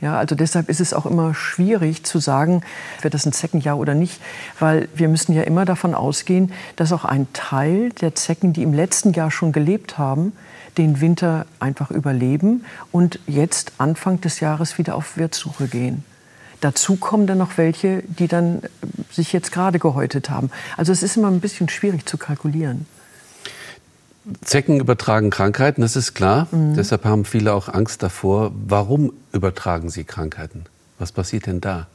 Ja, 0.04 0.18
also 0.18 0.36
deshalb 0.36 0.68
ist 0.68 0.82
es 0.82 0.94
auch 0.94 1.06
immer 1.06 1.34
schwierig 1.34 2.04
zu 2.04 2.20
sagen, 2.20 2.62
wird 3.02 3.14
das 3.14 3.26
ein 3.26 3.32
Zeckenjahr 3.32 3.78
oder 3.78 3.96
nicht, 3.96 4.20
weil 4.60 4.90
wir 4.94 5.08
müssen 5.08 5.32
ja 5.32 5.44
immer 5.44 5.64
davon 5.64 5.96
ausgehen, 5.96 6.52
dass 6.76 6.92
auch 6.92 7.06
ein 7.06 7.32
Teil 7.32 7.90
der 8.02 8.14
Zecken, 8.14 8.52
die 8.52 8.64
im 8.64 8.74
letzten 8.74 9.14
Jahr 9.14 9.32
schon 9.32 9.54
gelebt 9.54 9.98
haben, 9.98 10.34
den 10.78 11.00
Winter 11.00 11.46
einfach 11.62 11.90
überleben 11.90 12.66
und 12.92 13.18
jetzt 13.28 13.72
Anfang 13.78 14.20
des 14.20 14.42
Jahres 14.42 14.78
wieder 14.78 14.96
auf 14.96 15.16
Wirtssuche 15.16 15.70
gehen. 15.70 16.04
Dazu 16.60 16.98
kommen 16.98 17.26
dann 17.26 17.38
noch 17.38 17.58
welche, 17.58 18.04
die 18.04 18.28
dann 18.28 18.62
sich 19.10 19.32
jetzt 19.32 19.54
gerade 19.54 19.80
gehäutet 19.80 20.30
haben. 20.30 20.52
Also 20.76 20.92
es 20.92 21.02
ist 21.02 21.16
immer 21.16 21.30
ein 21.30 21.40
bisschen 21.40 21.70
schwierig 21.70 22.06
zu 22.06 22.18
kalkulieren. 22.18 22.88
Zecken 24.42 24.80
übertragen 24.80 25.30
Krankheiten, 25.30 25.82
das 25.82 25.96
ist 25.96 26.14
klar. 26.14 26.48
Mhm. 26.52 26.76
Deshalb 26.76 27.04
haben 27.06 27.26
viele 27.26 27.54
auch 27.54 27.68
Angst 27.68 28.04
davor. 28.04 28.52
Warum 28.68 29.14
übertragen 29.34 29.90
sie 29.90 30.04
Krankheiten? 30.04 30.66
Was 31.00 31.12
passiert 31.12 31.46
denn 31.46 31.60
da? 31.60 31.88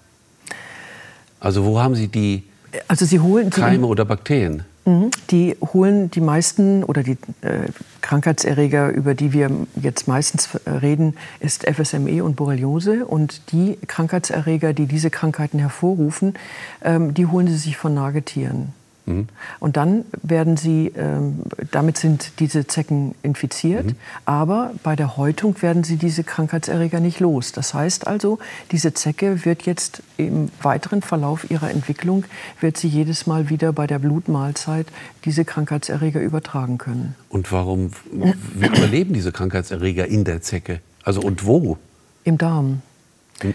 Also 1.41 1.65
wo 1.65 1.81
haben 1.81 1.95
Sie 1.95 2.09
die 2.09 2.45
also 2.87 3.05
sie 3.05 3.21
holen 3.21 3.51
Keime 3.51 3.87
oder 3.87 4.05
Bakterien? 4.05 4.65
Mhm. 4.85 5.11
Die 5.31 5.57
holen 5.73 6.11
die 6.11 6.21
meisten 6.21 6.85
oder 6.85 7.03
die 7.03 7.19
äh, 7.43 7.69
Krankheitserreger, 8.01 8.91
über 8.91 9.15
die 9.15 9.33
wir 9.33 9.51
jetzt 9.81 10.09
meistens 10.09 10.49
äh, 10.65 10.71
reden, 10.71 11.15
ist 11.41 11.67
FSME 11.69 12.25
und 12.25 12.37
Borreliose. 12.37 13.05
Und 13.05 13.53
die 13.53 13.79
Krankheitserreger, 13.87 14.73
die 14.73 14.87
diese 14.87 15.11
Krankheiten 15.11 15.59
hervorrufen, 15.59 16.35
ähm, 16.83 17.15
die 17.15 17.27
holen 17.27 17.49
sie 17.49 17.57
sich 17.57 17.77
von 17.77 17.95
Nagetieren. 17.95 18.73
Mhm. 19.09 19.29
Und 19.59 19.77
dann 19.77 20.05
werden 20.23 20.57
sie, 20.57 20.93
ähm, 20.97 21.41
damit 21.71 21.99
sind 21.99 22.33
diese 22.39 22.67
Zecken 22.67 23.15
infiziert, 23.23 23.87
mhm. 23.87 23.97
aber 24.27 24.73
bei 24.83 24.97
der 24.97 25.17
Häutung 25.17 25.61
werden 25.63 25.83
sie 25.83 25.97
diese 25.97 26.25
Krankheitserreger 26.25 27.01
nicht 27.01 27.21
los. 27.21 27.53
Das 27.53 27.75
heißt 27.75 28.07
also, 28.07 28.39
diese 28.71 28.95
Zecke 28.95 29.45
wird 29.45 29.63
jetzt 29.63 30.03
im 30.17 30.51
weiteren 30.63 31.03
Verlauf 31.03 31.51
ihrer 31.51 31.71
Entwicklung, 31.71 32.25
wird 32.61 32.77
sie 32.77 32.89
jedes 32.89 33.27
Mal 33.27 33.49
wieder 33.49 33.73
bei 33.73 33.87
der 33.87 33.99
Blutmahlzeit 33.99 34.87
diese 35.25 35.45
Krankheitserreger 35.45 36.21
übertragen 36.21 36.79
können. 36.79 37.15
Und 37.29 37.51
warum 37.51 37.91
wie 38.13 38.67
überleben 38.67 39.15
diese 39.15 39.33
Krankheitserreger 39.33 40.07
in 40.07 40.25
der 40.25 40.43
Zecke? 40.43 40.81
Also 41.03 41.21
und 41.23 41.47
wo? 41.47 41.79
Im 42.25 42.37
Darm. 42.37 42.83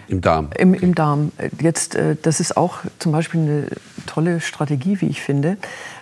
Im, 0.07 0.21
Darm. 0.21 0.49
Im, 0.57 0.73
Im, 0.73 0.95
Darm. 0.95 1.31
Jetzt, 1.59 1.95
äh, 1.95 2.15
das 2.21 2.39
ist 2.39 2.55
auch 2.55 2.79
zum 2.99 3.11
Beispiel 3.11 3.41
eine 3.41 3.67
tolle 4.05 4.39
Strategie, 4.39 5.01
wie 5.01 5.07
ich 5.07 5.21
finde. 5.21 5.57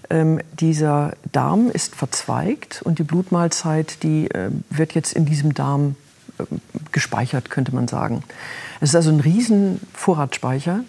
Ähm, 0.10 0.40
dieser 0.60 1.14
Darm 1.32 1.72
ist 1.72 1.96
verzweigt 1.96 2.82
und 2.84 3.00
die 3.00 3.04
Blutmahlzeit, 3.04 4.04
die 4.04 4.30
äh, 4.30 4.52
wird 4.70 4.94
jetzt 4.94 5.14
in 5.14 5.26
diesem 5.26 5.54
Darm 5.54 5.96
äh, 6.38 6.44
gespeichert, 6.92 7.50
könnte 7.50 7.74
man 7.74 7.88
sagen. 7.88 8.24
Es 8.82 8.90
ist 8.90 8.96
also 8.96 9.10
ein 9.10 9.20
riesen 9.20 9.80
Vorratsspeicher. 9.94 10.82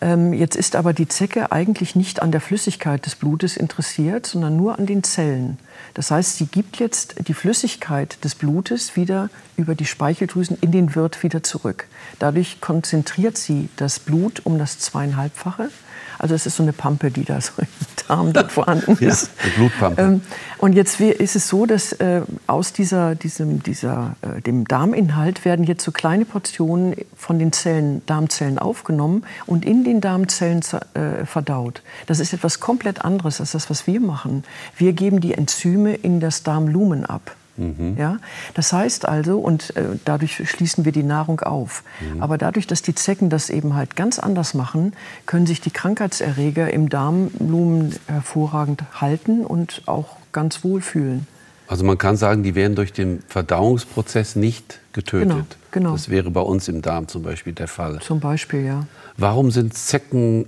Ähm, 0.00 0.32
jetzt 0.32 0.56
ist 0.56 0.76
aber 0.76 0.92
die 0.92 1.08
Zecke 1.08 1.50
eigentlich 1.50 1.96
nicht 1.96 2.22
an 2.22 2.30
der 2.30 2.40
Flüssigkeit 2.40 3.04
des 3.04 3.16
Blutes 3.16 3.56
interessiert, 3.56 4.26
sondern 4.26 4.56
nur 4.56 4.78
an 4.78 4.86
den 4.86 5.02
Zellen. 5.02 5.58
Das 5.94 6.10
heißt, 6.10 6.36
sie 6.36 6.46
gibt 6.46 6.78
jetzt 6.78 7.16
die 7.26 7.34
Flüssigkeit 7.34 8.22
des 8.24 8.34
Blutes 8.34 8.96
wieder 8.96 9.30
über 9.56 9.74
die 9.74 9.86
Speicheldrüsen 9.86 10.56
in 10.60 10.70
den 10.70 10.94
Wirt 10.94 11.22
wieder 11.22 11.42
zurück. 11.42 11.86
Dadurch 12.18 12.60
konzentriert 12.60 13.36
sie 13.36 13.68
das 13.76 13.98
Blut 13.98 14.44
um 14.44 14.58
das 14.58 14.78
zweieinhalbfache 14.78 15.70
also 16.18 16.34
es 16.34 16.46
ist 16.46 16.56
so 16.56 16.62
eine 16.62 16.72
Pampe, 16.72 17.10
die 17.10 17.24
da 17.24 17.40
so 17.40 17.52
im 17.58 17.68
Darm 18.08 18.32
dann 18.32 18.50
vorhanden 18.50 18.92
ist. 18.92 19.30
Ja, 19.38 19.44
eine 19.44 19.52
Blutpampe. 19.52 20.02
Ähm, 20.02 20.20
und 20.58 20.72
jetzt 20.74 21.00
ist 21.00 21.36
es 21.36 21.48
so, 21.48 21.66
dass 21.66 21.92
äh, 21.92 22.22
aus 22.46 22.72
dieser, 22.72 23.14
diesem, 23.14 23.62
dieser, 23.62 24.16
äh, 24.22 24.40
dem 24.40 24.66
Darminhalt 24.66 25.44
werden 25.44 25.64
jetzt 25.64 25.84
so 25.84 25.92
kleine 25.92 26.24
Portionen 26.24 26.96
von 27.16 27.38
den 27.38 27.52
Zellen, 27.52 28.02
Darmzellen 28.06 28.58
aufgenommen 28.58 29.24
und 29.46 29.64
in 29.64 29.84
den 29.84 30.00
Darmzellen 30.00 30.62
äh, 30.94 31.24
verdaut. 31.24 31.82
Das 32.06 32.18
ist 32.18 32.32
etwas 32.32 32.60
komplett 32.60 33.04
anderes 33.04 33.40
als 33.40 33.52
das, 33.52 33.70
was 33.70 33.86
wir 33.86 34.00
machen. 34.00 34.44
Wir 34.76 34.92
geben 34.92 35.20
die 35.20 35.34
Enzyme 35.34 35.94
in 35.94 36.20
das 36.20 36.42
Darmlumen 36.42 37.04
ab. 37.06 37.36
Mhm. 37.58 37.96
Ja? 37.98 38.18
Das 38.54 38.72
heißt 38.72 39.06
also, 39.06 39.38
und 39.38 39.76
äh, 39.76 39.84
dadurch 40.04 40.48
schließen 40.48 40.84
wir 40.84 40.92
die 40.92 41.02
Nahrung 41.02 41.40
auf. 41.40 41.82
Mhm. 42.00 42.22
Aber 42.22 42.38
dadurch, 42.38 42.66
dass 42.66 42.82
die 42.82 42.94
Zecken 42.94 43.28
das 43.28 43.50
eben 43.50 43.74
halt 43.74 43.96
ganz 43.96 44.18
anders 44.18 44.54
machen, 44.54 44.92
können 45.26 45.46
sich 45.46 45.60
die 45.60 45.70
Krankheitserreger 45.70 46.72
im 46.72 46.88
Darmblumen 46.88 47.94
hervorragend 48.06 48.84
halten 49.00 49.44
und 49.44 49.82
auch 49.86 50.16
ganz 50.32 50.64
wohl 50.64 50.80
fühlen. 50.80 51.26
Also 51.66 51.84
man 51.84 51.98
kann 51.98 52.16
sagen, 52.16 52.42
die 52.42 52.54
werden 52.54 52.74
durch 52.76 52.94
den 52.94 53.22
Verdauungsprozess 53.28 54.36
nicht 54.36 54.80
getötet. 54.94 55.28
Genau, 55.28 55.44
genau. 55.70 55.92
Das 55.92 56.08
wäre 56.08 56.30
bei 56.30 56.40
uns 56.40 56.66
im 56.68 56.80
Darm 56.80 57.08
zum 57.08 57.22
Beispiel 57.22 57.52
der 57.52 57.68
Fall. 57.68 58.00
Zum 58.00 58.20
Beispiel, 58.20 58.64
ja. 58.64 58.86
Warum 59.18 59.50
sind 59.50 59.74
Zecken 59.74 60.46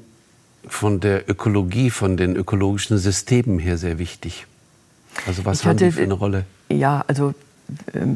von 0.66 1.00
der 1.00 1.28
Ökologie, 1.28 1.90
von 1.90 2.16
den 2.16 2.36
ökologischen 2.36 2.96
Systemen 2.96 3.58
her 3.58 3.76
sehr 3.76 3.98
wichtig? 3.98 4.46
Also 5.26 5.44
was 5.44 5.60
ich 5.60 5.66
haben 5.66 5.74
hatte, 5.74 5.86
die 5.86 5.92
für 5.92 6.02
eine 6.02 6.14
Rolle? 6.14 6.44
Ja, 6.70 7.04
also 7.06 7.34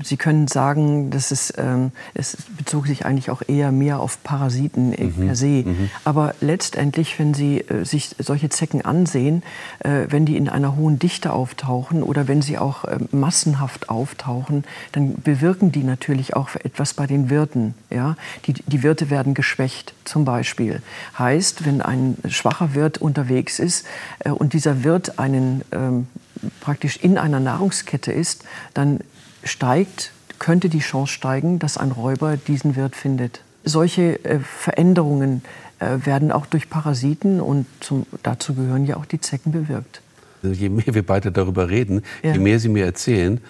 Sie 0.02 0.16
können 0.16 0.48
sagen, 0.48 1.10
dass 1.10 1.30
es, 1.30 1.52
ähm, 1.56 1.92
es 2.14 2.36
bezog 2.56 2.86
sich 2.86 3.06
eigentlich 3.06 3.30
auch 3.30 3.42
eher 3.46 3.72
mehr 3.72 4.00
auf 4.00 4.22
Parasiten 4.22 4.90
mhm. 4.90 5.26
per 5.26 5.36
se. 5.36 5.64
Mhm. 5.64 5.90
Aber 6.04 6.34
letztendlich, 6.40 7.18
wenn 7.18 7.34
Sie 7.34 7.60
äh, 7.60 7.84
sich 7.84 8.14
solche 8.18 8.48
Zecken 8.48 8.82
ansehen, 8.82 9.42
äh, 9.80 10.06
wenn 10.08 10.26
die 10.26 10.36
in 10.36 10.48
einer 10.48 10.76
hohen 10.76 10.98
Dichte 10.98 11.32
auftauchen 11.32 12.02
oder 12.02 12.28
wenn 12.28 12.42
sie 12.42 12.58
auch 12.58 12.84
äh, 12.84 12.98
massenhaft 13.10 13.88
auftauchen, 13.88 14.64
dann 14.92 15.14
bewirken 15.22 15.72
die 15.72 15.84
natürlich 15.84 16.34
auch 16.34 16.54
etwas 16.56 16.94
bei 16.94 17.06
den 17.06 17.30
Wirten. 17.30 17.74
Ja? 17.90 18.16
Die, 18.46 18.52
die 18.52 18.82
Wirte 18.82 19.10
werden 19.10 19.34
geschwächt 19.34 19.94
zum 20.04 20.24
Beispiel. 20.24 20.82
Heißt, 21.18 21.64
wenn 21.64 21.82
ein 21.82 22.16
schwacher 22.28 22.74
Wirt 22.74 22.98
unterwegs 22.98 23.58
ist 23.58 23.86
äh, 24.20 24.30
und 24.30 24.52
dieser 24.52 24.84
Wirt 24.84 25.18
einen 25.18 25.62
ähm, 25.72 26.06
praktisch 26.60 26.96
in 26.96 27.18
einer 27.18 27.40
Nahrungskette 27.40 28.12
ist, 28.12 28.44
dann 28.74 29.00
steigt, 29.44 30.12
könnte 30.38 30.68
die 30.68 30.80
Chance 30.80 31.12
steigen, 31.12 31.58
dass 31.58 31.76
ein 31.76 31.92
Räuber 31.92 32.36
diesen 32.36 32.76
Wirt 32.76 32.96
findet. 32.96 33.40
Solche 33.64 34.24
äh, 34.24 34.40
Veränderungen 34.40 35.42
äh, 35.78 36.04
werden 36.04 36.32
auch 36.32 36.46
durch 36.46 36.68
Parasiten 36.68 37.40
und 37.40 37.66
zum, 37.80 38.06
dazu 38.22 38.54
gehören 38.54 38.86
ja 38.86 38.96
auch 38.96 39.06
die 39.06 39.20
Zecken 39.20 39.52
bewirkt. 39.52 40.02
Also 40.42 40.54
je 40.54 40.68
mehr 40.68 40.94
wir 40.94 41.04
beide 41.04 41.32
darüber 41.32 41.70
reden, 41.70 42.02
ja. 42.22 42.32
je 42.32 42.38
mehr 42.38 42.58
Sie 42.58 42.68
mir 42.68 42.84
erzählen, 42.84 43.40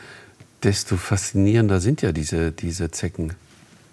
desto 0.62 0.96
faszinierender 0.96 1.80
sind 1.80 2.02
ja 2.02 2.12
diese, 2.12 2.52
diese 2.52 2.90
Zecken. 2.90 3.32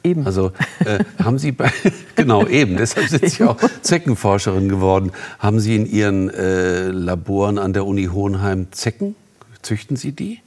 Eben. 0.04 0.26
Also 0.26 0.52
äh, 0.86 1.04
haben 1.24 1.38
Sie 1.38 1.52
bei, 1.52 1.72
genau 2.16 2.48
eben, 2.48 2.78
deshalb 2.78 3.08
sind 3.10 3.30
Sie 3.30 3.44
auch 3.44 3.58
Zeckenforscherin 3.82 4.70
geworden. 4.70 5.12
Haben 5.40 5.60
Sie 5.60 5.76
in 5.76 5.86
Ihren 5.86 6.30
äh, 6.30 6.88
Laboren 6.88 7.58
an 7.60 7.74
der 7.74 7.86
Uni 7.86 8.06
Hohenheim 8.06 8.68
Zecken? 8.72 9.16
Züchten 9.62 9.96
Sie 9.96 10.12
die? 10.12 10.40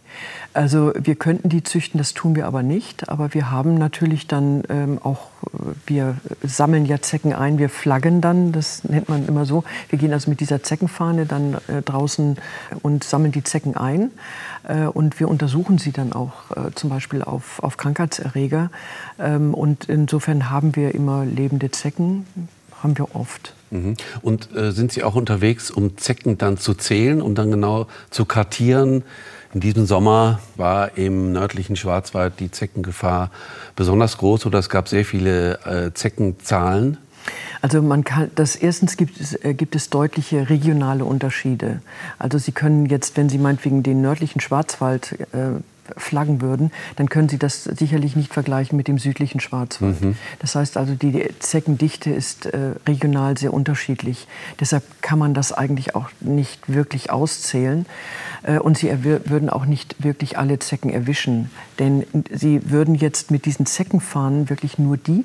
Also 0.54 0.92
wir 0.96 1.16
könnten 1.16 1.49
die 1.49 1.64
züchten, 1.64 1.99
das 1.99 2.14
tun 2.14 2.37
wir 2.37 2.46
aber 2.46 2.62
nicht. 2.62 3.08
Aber 3.08 3.34
wir 3.34 3.50
haben 3.50 3.75
natürlich 3.75 4.28
dann 4.28 4.62
ähm, 4.68 5.00
auch, 5.02 5.28
wir 5.84 6.16
sammeln 6.44 6.87
ja 6.87 7.02
Zecken 7.02 7.32
ein, 7.32 7.58
wir 7.58 7.68
flaggen 7.68 8.20
dann, 8.20 8.52
das 8.52 8.84
nennt 8.84 9.08
man 9.08 9.26
immer 9.26 9.46
so. 9.46 9.64
Wir 9.90 9.99
gehen 9.99 10.12
also 10.12 10.30
mit 10.30 10.38
dieser 10.38 10.62
Zeckenfahne 10.62 11.26
dann 11.26 11.54
äh, 11.66 11.82
draußen 11.84 12.37
und 12.82 13.02
sammeln 13.02 13.32
die 13.32 13.42
Zecken 13.42 13.76
ein. 13.76 14.12
Äh, 14.62 14.87
und 14.87 15.18
wir 15.18 15.28
untersuchen 15.28 15.78
sie 15.78 15.90
dann 15.90 16.12
auch 16.12 16.32
äh, 16.56 16.70
zum 16.76 16.88
Beispiel 16.88 17.23
auf, 17.23 17.61
auf 17.61 17.76
Krankheitserreger. 17.76 18.70
Ähm, 19.18 19.54
und 19.54 19.87
insofern 19.87 20.50
haben 20.50 20.76
wir 20.76 20.94
immer 20.94 21.25
lebende 21.25 21.73
Zecken, 21.73 22.26
haben 22.80 22.96
wir 22.96 23.16
oft. 23.16 23.54
Mhm. 23.73 23.96
Und 24.23 24.54
äh, 24.54 24.70
sind 24.70 24.92
Sie 24.92 25.02
auch 25.02 25.16
unterwegs, 25.16 25.73
um 25.73 25.99
Zecken 25.99 26.38
dann 26.38 26.58
zu 26.58 26.75
zählen, 26.75 27.20
um 27.20 27.34
dann 27.34 27.50
genau 27.50 27.88
zu 28.11 28.25
kartieren, 28.25 29.02
In 29.54 29.61
diesem 29.61 29.87
Sommer 29.87 30.40
war 30.56 30.99
im 30.99 31.30
nördlichen 31.30 31.76
Schwarzwald 31.76 32.40
die 32.40 32.50
Zeckengefahr 32.50 33.30
besonders 33.76 34.18
groß 34.18 34.46
oder 34.46 34.58
es 34.58 34.68
gab 34.68 34.88
sehr 34.88 35.04
viele 35.04 35.61
äh, 35.64 35.94
Zeckenzahlen. 35.94 36.99
Also 37.62 37.80
man 37.80 38.02
kann, 38.02 38.32
das 38.34 38.56
erstens 38.56 38.96
gibt 38.96 39.20
es, 39.20 39.32
äh, 39.44 39.54
gibt 39.54 39.76
es 39.76 39.90
deutliche 39.90 40.50
regionale 40.50 41.04
Unterschiede. 41.04 41.80
Also 42.18 42.37
Sie 42.37 42.50
können 42.50 42.87
jetzt, 42.87 43.16
wenn 43.16 43.28
Sie 43.28 43.38
meinetwegen 43.38 43.84
den 43.84 44.02
nördlichen 44.02 44.40
Schwarzwald 44.40 45.12
äh, 45.32 45.61
flaggen 45.96 46.40
würden, 46.40 46.72
dann 46.96 47.08
können 47.08 47.28
Sie 47.28 47.38
das 47.38 47.64
sicherlich 47.64 48.16
nicht 48.16 48.32
vergleichen 48.32 48.76
mit 48.76 48.88
dem 48.88 48.98
südlichen 48.98 49.40
Schwarzwald. 49.40 50.00
Mhm. 50.00 50.16
Das 50.38 50.54
heißt 50.54 50.76
also, 50.76 50.94
die 50.94 51.28
Zeckendichte 51.38 52.10
ist 52.10 52.46
äh, 52.46 52.72
regional 52.86 53.36
sehr 53.36 53.52
unterschiedlich. 53.52 54.26
Deshalb 54.60 54.84
kann 55.02 55.18
man 55.18 55.34
das 55.34 55.52
eigentlich 55.52 55.94
auch 55.94 56.08
nicht 56.20 56.72
wirklich 56.72 57.10
auszählen. 57.10 57.86
Äh, 58.42 58.58
und 58.58 58.78
Sie 58.78 58.90
würden 59.02 59.50
auch 59.50 59.66
nicht 59.66 60.02
wirklich 60.02 60.38
alle 60.38 60.58
Zecken 60.58 60.90
erwischen. 60.90 61.50
Denn 61.78 62.04
Sie 62.30 62.70
würden 62.70 62.94
jetzt 62.94 63.30
mit 63.30 63.44
diesen 63.44 63.66
Zeckenfahnen 63.66 64.48
wirklich 64.50 64.78
nur 64.78 64.96
die 64.96 65.24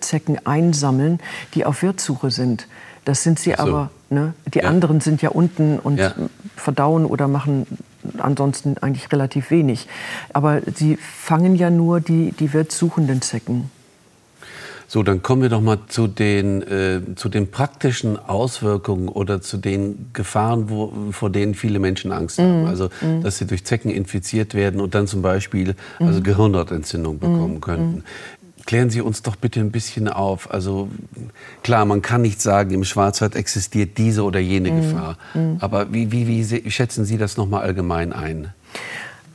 Zecken 0.00 0.46
einsammeln, 0.46 1.20
die 1.54 1.64
auf 1.64 1.82
Wirtssuche 1.82 2.30
sind. 2.30 2.66
Das 3.06 3.22
sind 3.22 3.38
sie 3.38 3.52
so. 3.52 3.62
aber. 3.62 3.90
Ne? 4.08 4.34
Die 4.52 4.58
ja. 4.58 4.68
anderen 4.68 5.00
sind 5.00 5.20
ja 5.22 5.30
unten 5.30 5.80
und 5.80 5.98
ja. 5.98 6.14
verdauen 6.54 7.04
oder 7.06 7.26
machen 7.26 7.66
ansonsten 8.18 8.76
eigentlich 8.78 9.10
relativ 9.12 9.50
wenig. 9.50 9.88
Aber 10.32 10.60
sie 10.74 10.96
fangen 10.96 11.54
ja 11.56 11.70
nur 11.70 12.00
die, 12.00 12.32
die 12.32 12.52
wirtssuchenden 12.52 13.22
Zecken. 13.22 13.70
So, 14.88 15.02
dann 15.02 15.20
kommen 15.20 15.42
wir 15.42 15.48
doch 15.48 15.60
mal 15.60 15.78
zu 15.88 16.06
den, 16.06 16.62
äh, 16.62 17.00
zu 17.16 17.28
den 17.28 17.50
praktischen 17.50 18.16
Auswirkungen 18.16 19.08
oder 19.08 19.40
zu 19.40 19.56
den 19.56 20.10
Gefahren, 20.12 20.70
wo, 20.70 20.92
vor 21.10 21.30
denen 21.30 21.54
viele 21.54 21.80
Menschen 21.80 22.12
Angst 22.12 22.38
haben. 22.38 22.62
Mm, 22.62 22.66
also, 22.66 22.88
mm. 23.00 23.22
dass 23.22 23.38
sie 23.38 23.46
durch 23.46 23.64
Zecken 23.64 23.90
infiziert 23.90 24.54
werden 24.54 24.80
und 24.80 24.94
dann 24.94 25.08
zum 25.08 25.22
Beispiel 25.22 25.74
also 25.98 26.20
mm. 26.20 26.22
Gehirnhautentzündung 26.22 27.18
bekommen 27.18 27.56
mm, 27.56 27.60
könnten. 27.60 28.04
Klären 28.66 28.90
Sie 28.90 29.00
uns 29.00 29.22
doch 29.22 29.36
bitte 29.36 29.60
ein 29.60 29.70
bisschen 29.70 30.08
auf. 30.08 30.50
Also 30.52 30.88
klar, 31.62 31.84
man 31.84 32.02
kann 32.02 32.22
nicht 32.22 32.42
sagen, 32.42 32.72
im 32.72 32.84
Schwarzwald 32.84 33.36
existiert 33.36 33.96
diese 33.96 34.24
oder 34.24 34.40
jene 34.40 34.70
mhm. 34.70 34.80
Gefahr. 34.80 35.18
Mhm. 35.34 35.56
Aber 35.60 35.92
wie, 35.92 36.10
wie, 36.10 36.26
wie 36.26 36.70
schätzen 36.70 37.04
Sie 37.04 37.16
das 37.16 37.36
nochmal 37.36 37.62
allgemein 37.62 38.12
ein? 38.12 38.52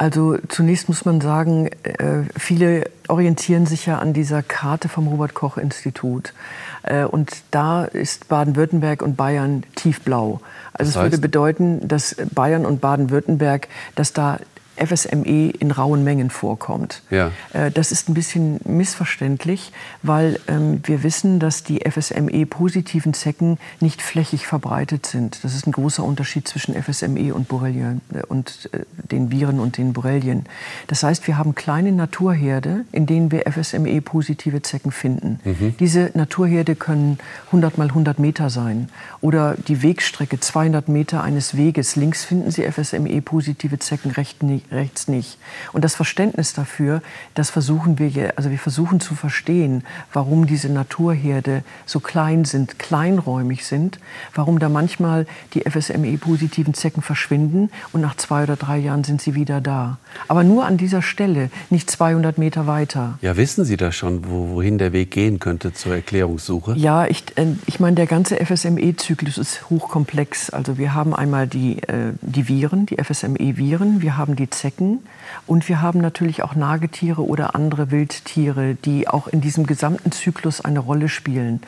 Also 0.01 0.37
zunächst 0.47 0.89
muss 0.89 1.05
man 1.05 1.21
sagen, 1.21 1.67
äh, 1.83 2.23
viele 2.35 2.89
orientieren 3.07 3.67
sich 3.67 3.85
ja 3.85 3.99
an 3.99 4.13
dieser 4.13 4.41
Karte 4.41 4.89
vom 4.89 5.07
Robert 5.07 5.35
Koch 5.35 5.57
Institut. 5.57 6.33
Äh, 6.81 7.03
und 7.03 7.31
da 7.51 7.85
ist 7.85 8.27
Baden-Württemberg 8.27 9.03
und 9.03 9.15
Bayern 9.15 9.63
tiefblau. 9.75 10.41
Also 10.73 10.89
es 10.89 10.95
würde 10.95 11.19
bedeuten, 11.19 11.87
dass 11.87 12.15
Bayern 12.33 12.65
und 12.65 12.81
Baden-Württemberg, 12.81 13.67
dass 13.93 14.11
da 14.11 14.39
FSME 14.77 15.49
in 15.49 15.71
rauen 15.71 16.03
Mengen 16.03 16.29
vorkommt. 16.29 17.01
Ja. 17.09 17.31
Äh, 17.53 17.71
das 17.71 17.91
ist 17.91 18.09
ein 18.09 18.13
bisschen 18.13 18.59
missverständlich, 18.65 19.71
weil 20.01 20.39
ähm, 20.47 20.81
wir 20.83 21.03
wissen, 21.03 21.39
dass 21.39 21.63
die 21.63 21.81
FSME-positiven 21.89 23.13
Zecken 23.13 23.57
nicht 23.79 24.01
flächig 24.01 24.47
verbreitet 24.47 25.05
sind. 25.05 25.43
Das 25.43 25.53
ist 25.53 25.67
ein 25.67 25.71
großer 25.71 26.03
Unterschied 26.03 26.47
zwischen 26.47 26.73
FSME 26.81 27.33
und 27.33 27.47
Borrelien 27.47 28.01
äh, 28.13 28.23
und 28.27 28.69
äh, 28.71 28.79
den 29.11 29.31
Viren 29.31 29.59
und 29.59 29.77
den 29.77 29.93
Borrelien. 29.93 30.45
Das 30.87 31.03
heißt, 31.03 31.27
wir 31.27 31.37
haben 31.37 31.53
kleine 31.55 31.91
Naturherde, 31.91 32.85
in 32.91 33.05
denen 33.05 33.31
wir 33.31 33.43
FSME-positive 33.51 34.61
Zecken 34.61 34.91
finden. 34.91 35.39
Mhm. 35.43 35.75
Diese 35.79 36.11
Naturherde 36.13 36.75
können 36.75 37.19
100 37.47 37.77
mal 37.77 37.87
100 37.87 38.19
Meter 38.19 38.49
sein 38.49 38.89
oder 39.19 39.55
die 39.55 39.83
Wegstrecke 39.83 40.39
200 40.39 40.87
Meter 40.87 41.23
eines 41.23 41.57
Weges. 41.57 41.95
Links 41.95 42.23
finden 42.23 42.51
Sie 42.51 42.63
FSME-positive 42.63 43.79
Zecken, 43.79 44.11
rechts 44.11 44.41
nicht 44.41 44.60
rechts 44.71 45.07
nicht. 45.07 45.37
Und 45.73 45.83
das 45.83 45.95
Verständnis 45.95 46.53
dafür, 46.53 47.01
das 47.35 47.49
versuchen 47.49 47.99
wir, 47.99 48.33
also 48.35 48.51
wir 48.51 48.59
versuchen 48.59 48.99
zu 48.99 49.15
verstehen, 49.15 49.83
warum 50.13 50.47
diese 50.47 50.69
Naturherde 50.69 51.63
so 51.85 51.99
klein 51.99 52.45
sind, 52.45 52.79
kleinräumig 52.79 53.65
sind, 53.65 53.99
warum 54.33 54.59
da 54.59 54.69
manchmal 54.69 55.25
die 55.53 55.61
FSME-positiven 55.61 56.73
Zecken 56.73 57.01
verschwinden 57.01 57.69
und 57.93 58.01
nach 58.01 58.15
zwei 58.15 58.43
oder 58.43 58.55
drei 58.55 58.77
Jahren 58.77 59.03
sind 59.03 59.21
sie 59.21 59.35
wieder 59.35 59.61
da. 59.61 59.97
Aber 60.27 60.43
nur 60.43 60.65
an 60.65 60.77
dieser 60.77 61.01
Stelle, 61.01 61.49
nicht 61.69 61.89
200 61.89 62.37
Meter 62.37 62.67
weiter. 62.67 63.17
Ja, 63.21 63.37
wissen 63.37 63.65
Sie 63.65 63.77
da 63.77 63.91
schon, 63.91 64.29
wohin 64.29 64.77
der 64.77 64.93
Weg 64.93 65.11
gehen 65.11 65.39
könnte 65.39 65.73
zur 65.73 65.95
Erklärungssuche? 65.95 66.73
Ja, 66.75 67.05
ich, 67.05 67.23
äh, 67.35 67.47
ich 67.65 67.79
meine, 67.79 67.95
der 67.95 68.07
ganze 68.07 68.37
FSME-Zyklus 68.37 69.37
ist 69.37 69.69
hochkomplex. 69.69 70.49
Also 70.49 70.77
wir 70.77 70.93
haben 70.93 71.13
einmal 71.15 71.47
die, 71.47 71.81
äh, 71.83 72.13
die 72.21 72.47
Viren, 72.47 72.85
die 72.85 72.97
FSME-Viren, 73.01 74.01
wir 74.01 74.17
haben 74.17 74.35
die 74.35 74.49
Zecken. 74.51 74.99
Und 75.47 75.67
wir 75.67 75.81
haben 75.81 75.99
natürlich 75.99 76.43
auch 76.43 76.53
Nagetiere 76.55 77.25
oder 77.25 77.55
andere 77.55 77.89
Wildtiere, 77.91 78.75
die 78.75 79.07
auch 79.07 79.27
in 79.27 79.41
diesem 79.41 79.65
gesamten 79.65 80.11
Zyklus 80.11 80.61
eine 80.61 80.77
Rolle 80.79 81.09
spielen. 81.09 81.61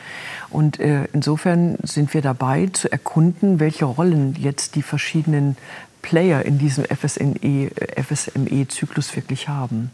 Und 0.50 0.80
äh, 0.80 1.06
insofern 1.14 1.78
sind 1.84 2.14
wir 2.14 2.22
dabei 2.22 2.70
zu 2.72 2.92
erkunden, 2.92 3.60
welche 3.60 3.86
Rollen 3.86 4.36
jetzt 4.40 4.76
die 4.76 4.84
verschiedenen 4.84 5.58
Player 6.02 6.46
in 6.46 6.60
diesem 6.60 6.86
FSME-Zyklus 6.86 9.12
äh, 9.12 9.16
wirklich 9.16 9.48
haben. 9.48 9.92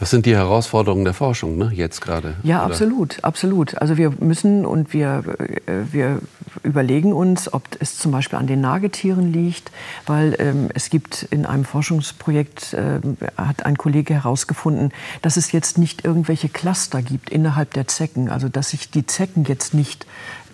Das 0.00 0.08
sind 0.08 0.24
die 0.24 0.34
Herausforderungen 0.34 1.04
der 1.04 1.12
Forschung, 1.12 1.58
ne? 1.58 1.70
jetzt 1.74 2.00
gerade. 2.00 2.34
Ja, 2.42 2.64
oder? 2.64 2.72
absolut, 2.72 3.22
absolut. 3.22 3.76
Also 3.76 3.98
wir 3.98 4.10
müssen 4.18 4.64
und 4.64 4.94
wir, 4.94 5.22
äh, 5.66 5.92
wir 5.92 6.20
überlegen 6.62 7.12
uns, 7.12 7.52
ob 7.52 7.62
es 7.80 7.98
zum 7.98 8.10
Beispiel 8.10 8.38
an 8.38 8.46
den 8.46 8.62
Nagetieren 8.62 9.30
liegt, 9.30 9.70
weil 10.06 10.34
ähm, 10.38 10.70
es 10.72 10.88
gibt 10.88 11.24
in 11.24 11.44
einem 11.44 11.66
Forschungsprojekt, 11.66 12.72
äh, 12.72 13.00
hat 13.36 13.66
ein 13.66 13.76
Kollege 13.76 14.14
herausgefunden, 14.14 14.90
dass 15.20 15.36
es 15.36 15.52
jetzt 15.52 15.76
nicht 15.76 16.02
irgendwelche 16.02 16.48
Cluster 16.48 17.02
gibt 17.02 17.28
innerhalb 17.28 17.74
der 17.74 17.86
Zecken, 17.86 18.30
also 18.30 18.48
dass 18.48 18.70
sich 18.70 18.90
die 18.90 19.04
Zecken 19.04 19.44
jetzt 19.44 19.74
nicht 19.74 20.06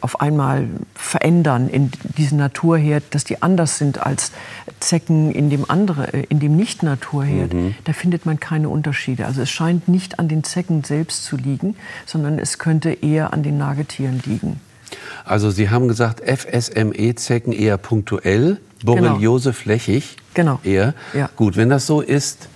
auf 0.06 0.20
einmal 0.20 0.68
verändern 0.94 1.68
in 1.68 1.90
diesem 2.16 2.38
Naturherd, 2.38 3.02
dass 3.10 3.24
die 3.24 3.42
anders 3.42 3.76
sind 3.76 4.06
als 4.06 4.30
Zecken 4.78 5.32
in 5.32 5.50
dem 5.50 5.68
andere, 5.68 6.14
äh, 6.14 6.26
in 6.28 6.38
dem 6.38 6.54
Nicht-Naturherd, 6.54 7.52
mhm. 7.52 7.74
da 7.82 7.92
findet 7.92 8.24
man 8.24 8.38
keine 8.38 8.68
Unterschiede. 8.68 9.26
Also 9.26 9.42
es 9.42 9.50
scheint 9.50 9.88
nicht 9.88 10.20
an 10.20 10.28
den 10.28 10.44
Zecken 10.44 10.84
selbst 10.84 11.24
zu 11.24 11.36
liegen, 11.36 11.74
sondern 12.06 12.38
es 12.38 12.60
könnte 12.60 12.90
eher 12.90 13.32
an 13.32 13.42
den 13.42 13.58
Nagetieren 13.58 14.22
liegen. 14.24 14.60
Also 15.24 15.50
Sie 15.50 15.70
haben 15.70 15.88
gesagt, 15.88 16.20
FSME-Zecken 16.20 17.52
eher 17.52 17.76
punktuell, 17.76 18.58
Borreliose 18.84 19.50
genau. 19.50 19.60
flächig 19.60 20.18
genau. 20.34 20.60
eher. 20.62 20.94
Ja. 21.14 21.28
Gut, 21.34 21.56
wenn 21.56 21.68
das 21.68 21.84
so 21.88 22.00
ist, 22.00 22.48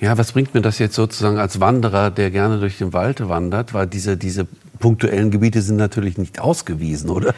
ja, 0.00 0.16
was 0.16 0.32
bringt 0.32 0.54
mir 0.54 0.62
das 0.62 0.78
jetzt 0.78 0.94
sozusagen 0.94 1.36
als 1.36 1.60
Wanderer, 1.60 2.10
der 2.10 2.30
gerne 2.30 2.60
durch 2.60 2.78
den 2.78 2.94
Wald 2.94 3.28
wandert? 3.28 3.74
Weil 3.74 3.86
diese, 3.86 4.16
diese 4.16 4.46
punktuellen 4.78 5.30
Gebiete 5.30 5.62
sind 5.62 5.76
natürlich 5.76 6.18
nicht 6.18 6.40
ausgewiesen, 6.40 7.10
oder? 7.10 7.34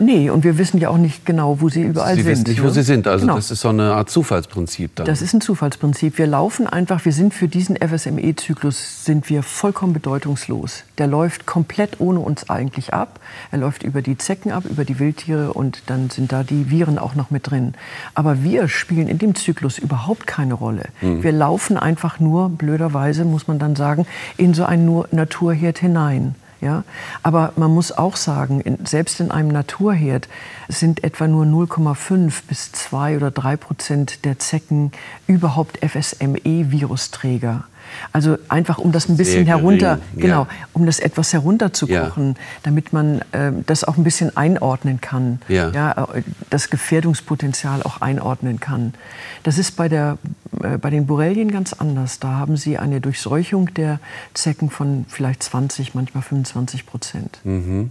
Nee, 0.00 0.30
und 0.30 0.44
wir 0.44 0.58
wissen 0.58 0.78
ja 0.78 0.90
auch 0.90 0.96
nicht 0.96 1.26
genau, 1.26 1.60
wo 1.60 1.68
sie 1.68 1.82
überall 1.82 2.14
sie 2.14 2.22
sind. 2.22 2.24
Sie 2.24 2.30
wissen 2.30 2.50
nicht, 2.50 2.62
wo 2.62 2.66
ne? 2.66 2.72
sie 2.72 2.82
sind. 2.82 3.08
Also 3.08 3.22
genau. 3.22 3.36
das 3.36 3.50
ist 3.50 3.60
so 3.60 3.68
eine 3.68 3.94
Art 3.94 4.10
Zufallsprinzip 4.10 4.94
dann. 4.94 5.06
Das 5.06 5.22
ist 5.22 5.34
ein 5.34 5.40
Zufallsprinzip. 5.40 6.18
Wir 6.18 6.28
laufen 6.28 6.68
einfach, 6.68 7.04
wir 7.04 7.12
sind 7.12 7.34
für 7.34 7.48
diesen 7.48 7.76
FSME-Zyklus 7.76 9.04
sind 9.04 9.28
wir 9.28 9.42
vollkommen 9.42 9.92
bedeutungslos. 9.92 10.84
Der 10.98 11.08
läuft 11.08 11.46
komplett 11.46 12.00
ohne 12.00 12.20
uns 12.20 12.48
eigentlich 12.48 12.94
ab. 12.94 13.18
Er 13.50 13.58
läuft 13.58 13.82
über 13.82 14.00
die 14.00 14.16
Zecken 14.16 14.52
ab, 14.52 14.64
über 14.70 14.84
die 14.84 15.00
Wildtiere 15.00 15.52
und 15.52 15.82
dann 15.86 16.10
sind 16.10 16.30
da 16.30 16.44
die 16.44 16.70
Viren 16.70 16.98
auch 16.98 17.16
noch 17.16 17.30
mit 17.30 17.50
drin. 17.50 17.74
Aber 18.14 18.44
wir 18.44 18.68
spielen 18.68 19.08
in 19.08 19.18
dem 19.18 19.34
Zyklus 19.34 19.78
überhaupt 19.78 20.28
keine 20.28 20.54
Rolle. 20.54 20.84
Hm. 21.00 21.24
Wir 21.24 21.32
laufen 21.32 21.76
einfach 21.76 22.20
nur, 22.20 22.50
blöderweise 22.50 23.24
muss 23.24 23.48
man 23.48 23.58
dann 23.58 23.74
sagen, 23.74 24.06
in 24.36 24.54
so 24.54 24.64
einen 24.64 25.02
Naturherd 25.10 25.78
hinein. 25.78 26.36
Ja? 26.60 26.84
Aber 27.22 27.52
man 27.56 27.72
muss 27.72 27.92
auch 27.92 28.16
sagen, 28.16 28.60
in, 28.60 28.84
selbst 28.84 29.20
in 29.20 29.30
einem 29.30 29.48
Naturherd 29.48 30.28
sind 30.68 31.04
etwa 31.04 31.28
nur 31.28 31.44
0,5 31.44 32.42
bis 32.48 32.72
2 32.72 33.16
oder 33.16 33.30
3 33.30 33.56
Prozent 33.56 34.24
der 34.24 34.38
Zecken 34.38 34.92
überhaupt 35.26 35.78
FSME-Virusträger. 35.84 37.64
Also 38.12 38.36
einfach, 38.48 38.78
um 38.78 38.92
das 38.92 39.08
ein 39.08 39.16
bisschen 39.16 39.46
herunter, 39.46 39.98
genau, 40.16 40.46
um 40.72 40.86
das 40.86 40.98
etwas 40.98 41.32
herunterzukochen, 41.32 42.28
ja. 42.28 42.34
damit 42.62 42.92
man 42.92 43.20
äh, 43.32 43.52
das 43.66 43.84
auch 43.84 43.96
ein 43.96 44.04
bisschen 44.04 44.36
einordnen 44.36 45.00
kann, 45.00 45.40
ja. 45.48 45.70
ja. 45.70 45.92
Äh, 46.14 46.22
das 46.50 46.70
Gefährdungspotenzial 46.70 47.82
auch 47.82 48.00
einordnen 48.00 48.60
kann. 48.60 48.94
Das 49.42 49.58
ist 49.58 49.76
bei, 49.76 49.88
der, 49.88 50.18
äh, 50.62 50.78
bei 50.78 50.90
den 50.90 51.06
Borrelien 51.06 51.50
ganz 51.50 51.72
anders. 51.72 52.18
Da 52.18 52.32
haben 52.32 52.56
sie 52.56 52.78
eine 52.78 53.00
Durchseuchung 53.00 53.72
der 53.74 54.00
Zecken 54.34 54.70
von 54.70 55.04
vielleicht 55.08 55.42
20, 55.42 55.94
manchmal 55.94 56.22
25 56.22 56.86
Prozent. 56.86 57.38
Mhm. 57.44 57.90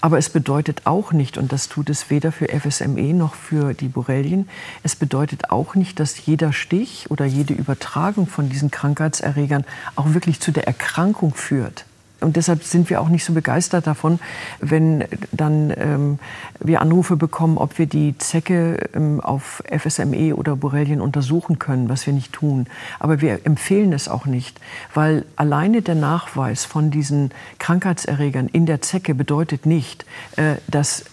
Aber 0.00 0.18
es 0.18 0.30
bedeutet 0.30 0.82
auch 0.84 1.12
nicht, 1.12 1.38
und 1.38 1.52
das 1.52 1.68
tut 1.68 1.90
es 1.90 2.10
weder 2.10 2.32
für 2.32 2.48
FSME 2.48 3.14
noch 3.14 3.34
für 3.34 3.74
die 3.74 3.88
Borrelien, 3.88 4.48
es 4.82 4.96
bedeutet 4.96 5.50
auch 5.50 5.74
nicht, 5.74 6.00
dass 6.00 6.26
jeder 6.26 6.52
Stich 6.52 7.10
oder 7.10 7.24
jede 7.24 7.54
Übertragung 7.54 8.26
von 8.26 8.48
diesen 8.48 8.70
Krankheitserregern 8.70 9.64
auch 9.96 10.14
wirklich 10.14 10.40
zu 10.40 10.52
der 10.52 10.66
Erkrankung 10.66 11.34
führt. 11.34 11.84
Und 12.24 12.36
deshalb 12.36 12.64
sind 12.64 12.90
wir 12.90 13.00
auch 13.00 13.08
nicht 13.08 13.24
so 13.24 13.32
begeistert 13.32 13.86
davon, 13.86 14.18
wenn 14.60 15.04
dann 15.32 15.72
ähm, 15.76 16.18
wir 16.58 16.80
Anrufe 16.80 17.16
bekommen, 17.16 17.58
ob 17.58 17.78
wir 17.78 17.86
die 17.86 18.16
Zecke 18.18 18.78
ähm, 18.94 19.20
auf 19.20 19.62
FSME 19.70 20.34
oder 20.34 20.56
Borrelien 20.56 21.00
untersuchen 21.00 21.58
können, 21.58 21.88
was 21.88 22.06
wir 22.06 22.14
nicht 22.14 22.32
tun. 22.32 22.66
Aber 22.98 23.20
wir 23.20 23.46
empfehlen 23.46 23.92
es 23.92 24.08
auch 24.08 24.26
nicht, 24.26 24.60
weil 24.94 25.24
alleine 25.36 25.82
der 25.82 25.94
Nachweis 25.94 26.64
von 26.64 26.90
diesen 26.90 27.30
Krankheitserregern 27.58 28.48
in 28.48 28.66
der 28.66 28.80
Zecke 28.80 29.14
bedeutet 29.14 29.66
nicht, 29.66 30.04
äh, 30.36 30.56
dass 30.68 31.04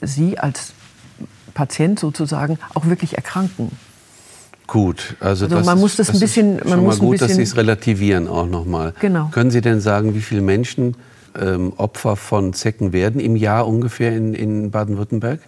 Sie 0.00 0.38
als 0.38 0.72
Patient 1.52 1.98
sozusagen 1.98 2.58
auch 2.74 2.86
wirklich 2.86 3.16
erkranken. 3.16 3.70
Gut, 4.70 5.16
also, 5.18 5.46
also 5.46 5.64
man 5.64 5.80
muss 5.80 5.96
das, 5.96 6.06
das 6.06 6.16
ein 6.16 6.20
bisschen, 6.20 6.54
man 6.58 6.68
schon 6.68 6.84
muss 6.84 7.00
mal 7.00 7.06
gut, 7.06 7.20
dass 7.20 7.34
Sie 7.34 7.42
es 7.42 7.56
relativieren 7.56 8.28
auch 8.28 8.46
nochmal. 8.46 8.94
Genau. 9.00 9.28
Können 9.32 9.50
Sie 9.50 9.62
denn 9.62 9.80
sagen, 9.80 10.14
wie 10.14 10.20
viele 10.20 10.42
Menschen 10.42 10.94
ähm, 11.36 11.72
Opfer 11.76 12.14
von 12.14 12.52
Zecken 12.52 12.92
werden 12.92 13.20
im 13.20 13.34
Jahr 13.34 13.66
ungefähr 13.66 14.16
in, 14.16 14.32
in 14.32 14.70
Baden-Württemberg? 14.70 15.40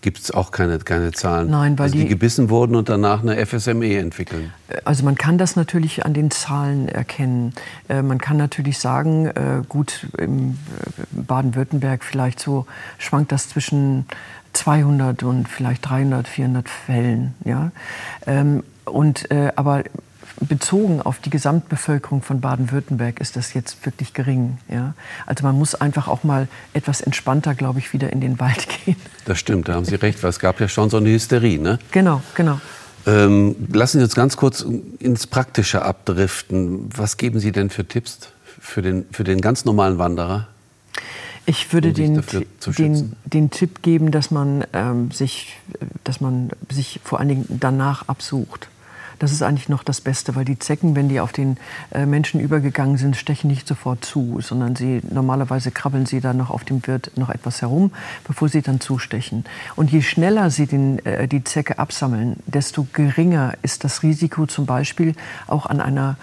Gibt 0.00 0.18
es 0.18 0.32
auch 0.32 0.50
keine, 0.50 0.78
keine 0.78 1.12
Zahlen? 1.12 1.50
Nein, 1.50 1.78
weil 1.78 1.84
also 1.84 1.94
die, 1.94 2.02
die 2.02 2.08
gebissen 2.08 2.50
wurden 2.50 2.74
und 2.74 2.88
danach 2.88 3.22
eine 3.22 3.44
FSME 3.46 3.98
entwickeln. 3.98 4.52
Also 4.84 5.04
man 5.04 5.14
kann 5.14 5.38
das 5.38 5.54
natürlich 5.54 6.04
an 6.04 6.14
den 6.14 6.32
Zahlen 6.32 6.88
erkennen. 6.88 7.52
Äh, 7.88 8.02
man 8.02 8.18
kann 8.18 8.36
natürlich 8.36 8.78
sagen, 8.78 9.26
äh, 9.26 9.62
gut, 9.68 10.08
im 10.18 10.50
äh, 10.50 10.54
Baden-Württemberg 11.12 12.02
vielleicht 12.02 12.40
so 12.40 12.66
schwankt 12.98 13.30
das 13.30 13.48
zwischen 13.48 14.06
200 14.52 15.22
und 15.22 15.48
vielleicht 15.48 15.88
300, 15.88 16.28
400 16.28 16.68
Fällen. 16.68 17.34
Ja? 17.44 17.72
Ähm, 18.26 18.62
und, 18.84 19.30
äh, 19.30 19.52
aber 19.56 19.84
bezogen 20.40 21.02
auf 21.02 21.18
die 21.18 21.30
Gesamtbevölkerung 21.30 22.22
von 22.22 22.40
Baden-Württemberg 22.40 23.20
ist 23.20 23.36
das 23.36 23.52
jetzt 23.54 23.84
wirklich 23.84 24.14
gering. 24.14 24.58
Ja? 24.68 24.94
Also 25.26 25.44
man 25.44 25.56
muss 25.56 25.74
einfach 25.74 26.08
auch 26.08 26.24
mal 26.24 26.48
etwas 26.72 27.00
entspannter, 27.00 27.54
glaube 27.54 27.78
ich, 27.78 27.92
wieder 27.92 28.12
in 28.12 28.20
den 28.20 28.40
Wald 28.40 28.66
gehen. 28.84 28.96
Das 29.24 29.38
stimmt, 29.38 29.68
da 29.68 29.74
haben 29.74 29.84
Sie 29.84 29.94
recht, 29.94 30.22
weil 30.22 30.30
es 30.30 30.38
gab 30.38 30.60
ja 30.60 30.68
schon 30.68 30.90
so 30.90 30.96
eine 30.96 31.10
Hysterie. 31.10 31.58
Ne? 31.58 31.78
Genau, 31.90 32.22
genau. 32.34 32.60
Ähm, 33.06 33.56
lassen 33.72 33.98
Sie 33.98 34.04
uns 34.04 34.14
ganz 34.14 34.36
kurz 34.36 34.64
ins 34.98 35.26
Praktische 35.26 35.82
abdriften. 35.82 36.90
Was 36.94 37.16
geben 37.16 37.40
Sie 37.40 37.52
denn 37.52 37.70
für 37.70 37.86
Tipps 37.86 38.18
für 38.60 38.82
den, 38.82 39.06
für 39.10 39.24
den 39.24 39.40
ganz 39.40 39.64
normalen 39.64 39.98
Wanderer? 39.98 40.48
Ich 41.50 41.72
würde 41.72 41.92
den, 41.92 42.22
den, 42.78 43.16
den, 43.24 43.50
Tipp 43.50 43.82
geben, 43.82 44.12
dass 44.12 44.30
man, 44.30 44.64
ähm, 44.72 45.10
sich, 45.10 45.56
dass 46.04 46.20
man 46.20 46.50
sich 46.70 47.00
vor 47.02 47.18
allen 47.18 47.28
Dingen 47.28 47.46
danach 47.48 48.06
absucht. 48.06 48.68
Das 49.18 49.32
ist 49.32 49.42
eigentlich 49.42 49.68
noch 49.68 49.82
das 49.82 50.00
Beste, 50.00 50.36
weil 50.36 50.44
die 50.44 50.60
Zecken, 50.60 50.94
wenn 50.94 51.08
die 51.08 51.18
auf 51.18 51.32
den 51.32 51.56
äh, 51.90 52.06
Menschen 52.06 52.38
übergegangen 52.40 52.98
sind, 52.98 53.16
stechen 53.16 53.50
nicht 53.50 53.66
sofort 53.66 54.04
zu, 54.04 54.38
sondern 54.40 54.76
sie 54.76 55.02
normalerweise 55.10 55.72
krabbeln 55.72 56.06
sie 56.06 56.20
dann 56.20 56.36
noch 56.36 56.50
auf 56.50 56.62
dem 56.64 56.86
Wirt 56.86 57.10
noch 57.16 57.30
etwas 57.30 57.62
herum, 57.62 57.90
bevor 58.26 58.48
sie 58.48 58.62
dann 58.62 58.80
zustechen. 58.80 59.44
Und 59.74 59.90
je 59.90 60.02
schneller 60.02 60.50
sie 60.50 60.66
den, 60.66 61.04
äh, 61.04 61.26
die 61.26 61.42
Zecke 61.42 61.80
absammeln, 61.80 62.36
desto 62.46 62.86
geringer 62.92 63.54
ist 63.62 63.82
das 63.82 64.04
Risiko 64.04 64.46
zum 64.46 64.66
Beispiel 64.66 65.14
auch 65.48 65.66
an 65.66 65.80
einer 65.80 66.16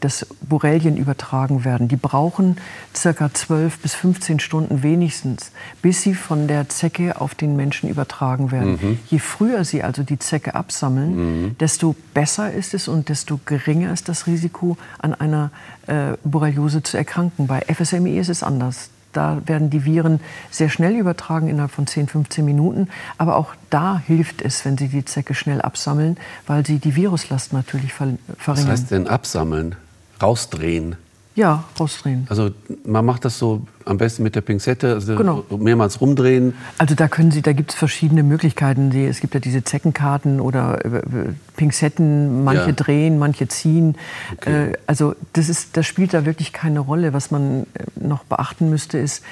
dass 0.00 0.26
Borrelien 0.42 0.96
übertragen 0.96 1.64
werden. 1.64 1.88
Die 1.88 1.96
brauchen 1.96 2.56
circa 2.94 3.32
12 3.32 3.78
bis 3.78 3.94
15 3.94 4.38
Stunden 4.38 4.82
wenigstens, 4.82 5.50
bis 5.82 6.02
sie 6.02 6.14
von 6.14 6.46
der 6.46 6.68
Zecke 6.68 7.20
auf 7.20 7.34
den 7.34 7.56
Menschen 7.56 7.88
übertragen 7.88 8.52
werden. 8.52 8.78
Mhm. 8.80 8.98
Je 9.08 9.18
früher 9.18 9.64
sie 9.64 9.82
also 9.82 10.02
die 10.02 10.18
Zecke 10.18 10.54
absammeln, 10.54 11.16
mhm. 11.16 11.58
desto 11.58 11.94
besser 12.12 12.52
ist 12.52 12.74
es 12.74 12.86
und 12.86 13.08
desto 13.08 13.40
geringer 13.44 13.92
ist 13.92 14.08
das 14.08 14.26
Risiko, 14.26 14.76
an 14.98 15.14
einer 15.14 15.50
äh, 15.86 16.16
Borreliose 16.24 16.82
zu 16.82 16.96
erkranken. 16.96 17.46
Bei 17.46 17.60
FSME 17.60 18.18
ist 18.18 18.28
es 18.28 18.42
anders. 18.42 18.90
Da 19.14 19.40
werden 19.46 19.70
die 19.70 19.84
Viren 19.84 20.20
sehr 20.50 20.68
schnell 20.68 20.94
übertragen, 20.96 21.48
innerhalb 21.48 21.70
von 21.70 21.86
10, 21.86 22.08
15 22.08 22.44
Minuten. 22.44 22.88
Aber 23.16 23.36
auch 23.36 23.54
da 23.70 24.02
hilft 24.06 24.42
es, 24.42 24.64
wenn 24.64 24.76
Sie 24.76 24.88
die 24.88 25.04
Zecke 25.04 25.34
schnell 25.34 25.62
absammeln, 25.62 26.18
weil 26.46 26.66
Sie 26.66 26.78
die 26.78 26.94
Viruslast 26.96 27.52
natürlich 27.52 27.92
verringern. 27.92 28.18
Was 28.44 28.66
heißt 28.66 28.90
denn 28.90 29.06
absammeln? 29.06 29.76
Rausdrehen? 30.20 30.96
Ja, 31.36 31.64
rausdrehen. 31.78 32.28
Also 32.30 32.50
man 32.84 33.04
macht 33.04 33.24
das 33.24 33.40
so 33.40 33.66
am 33.84 33.98
besten 33.98 34.22
mit 34.22 34.36
der 34.36 34.40
Pinzette, 34.40 34.94
also 34.94 35.16
genau. 35.16 35.44
mehrmals 35.50 36.00
rumdrehen. 36.00 36.54
Also 36.78 36.94
da 36.94 37.08
können 37.08 37.32
Sie, 37.32 37.42
da 37.42 37.52
gibt 37.52 37.72
es 37.72 37.76
verschiedene 37.76 38.22
Möglichkeiten. 38.22 38.92
Es 38.92 39.18
gibt 39.18 39.34
ja 39.34 39.40
diese 39.40 39.64
Zeckenkarten 39.64 40.40
oder 40.40 40.84
äh, 40.84 41.02
Pinzetten, 41.56 42.44
manche 42.44 42.66
ja. 42.66 42.72
drehen, 42.72 43.18
manche 43.18 43.48
ziehen. 43.48 43.96
Okay. 44.36 44.70
Äh, 44.70 44.72
also 44.86 45.16
das, 45.32 45.48
ist, 45.48 45.76
das 45.76 45.86
spielt 45.86 46.14
da 46.14 46.24
wirklich 46.24 46.52
keine 46.52 46.78
Rolle. 46.78 47.12
Was 47.12 47.32
man 47.32 47.62
äh, 47.62 47.84
noch 47.96 48.22
beachten 48.22 48.70
müsste, 48.70 48.98
ist, 48.98 49.24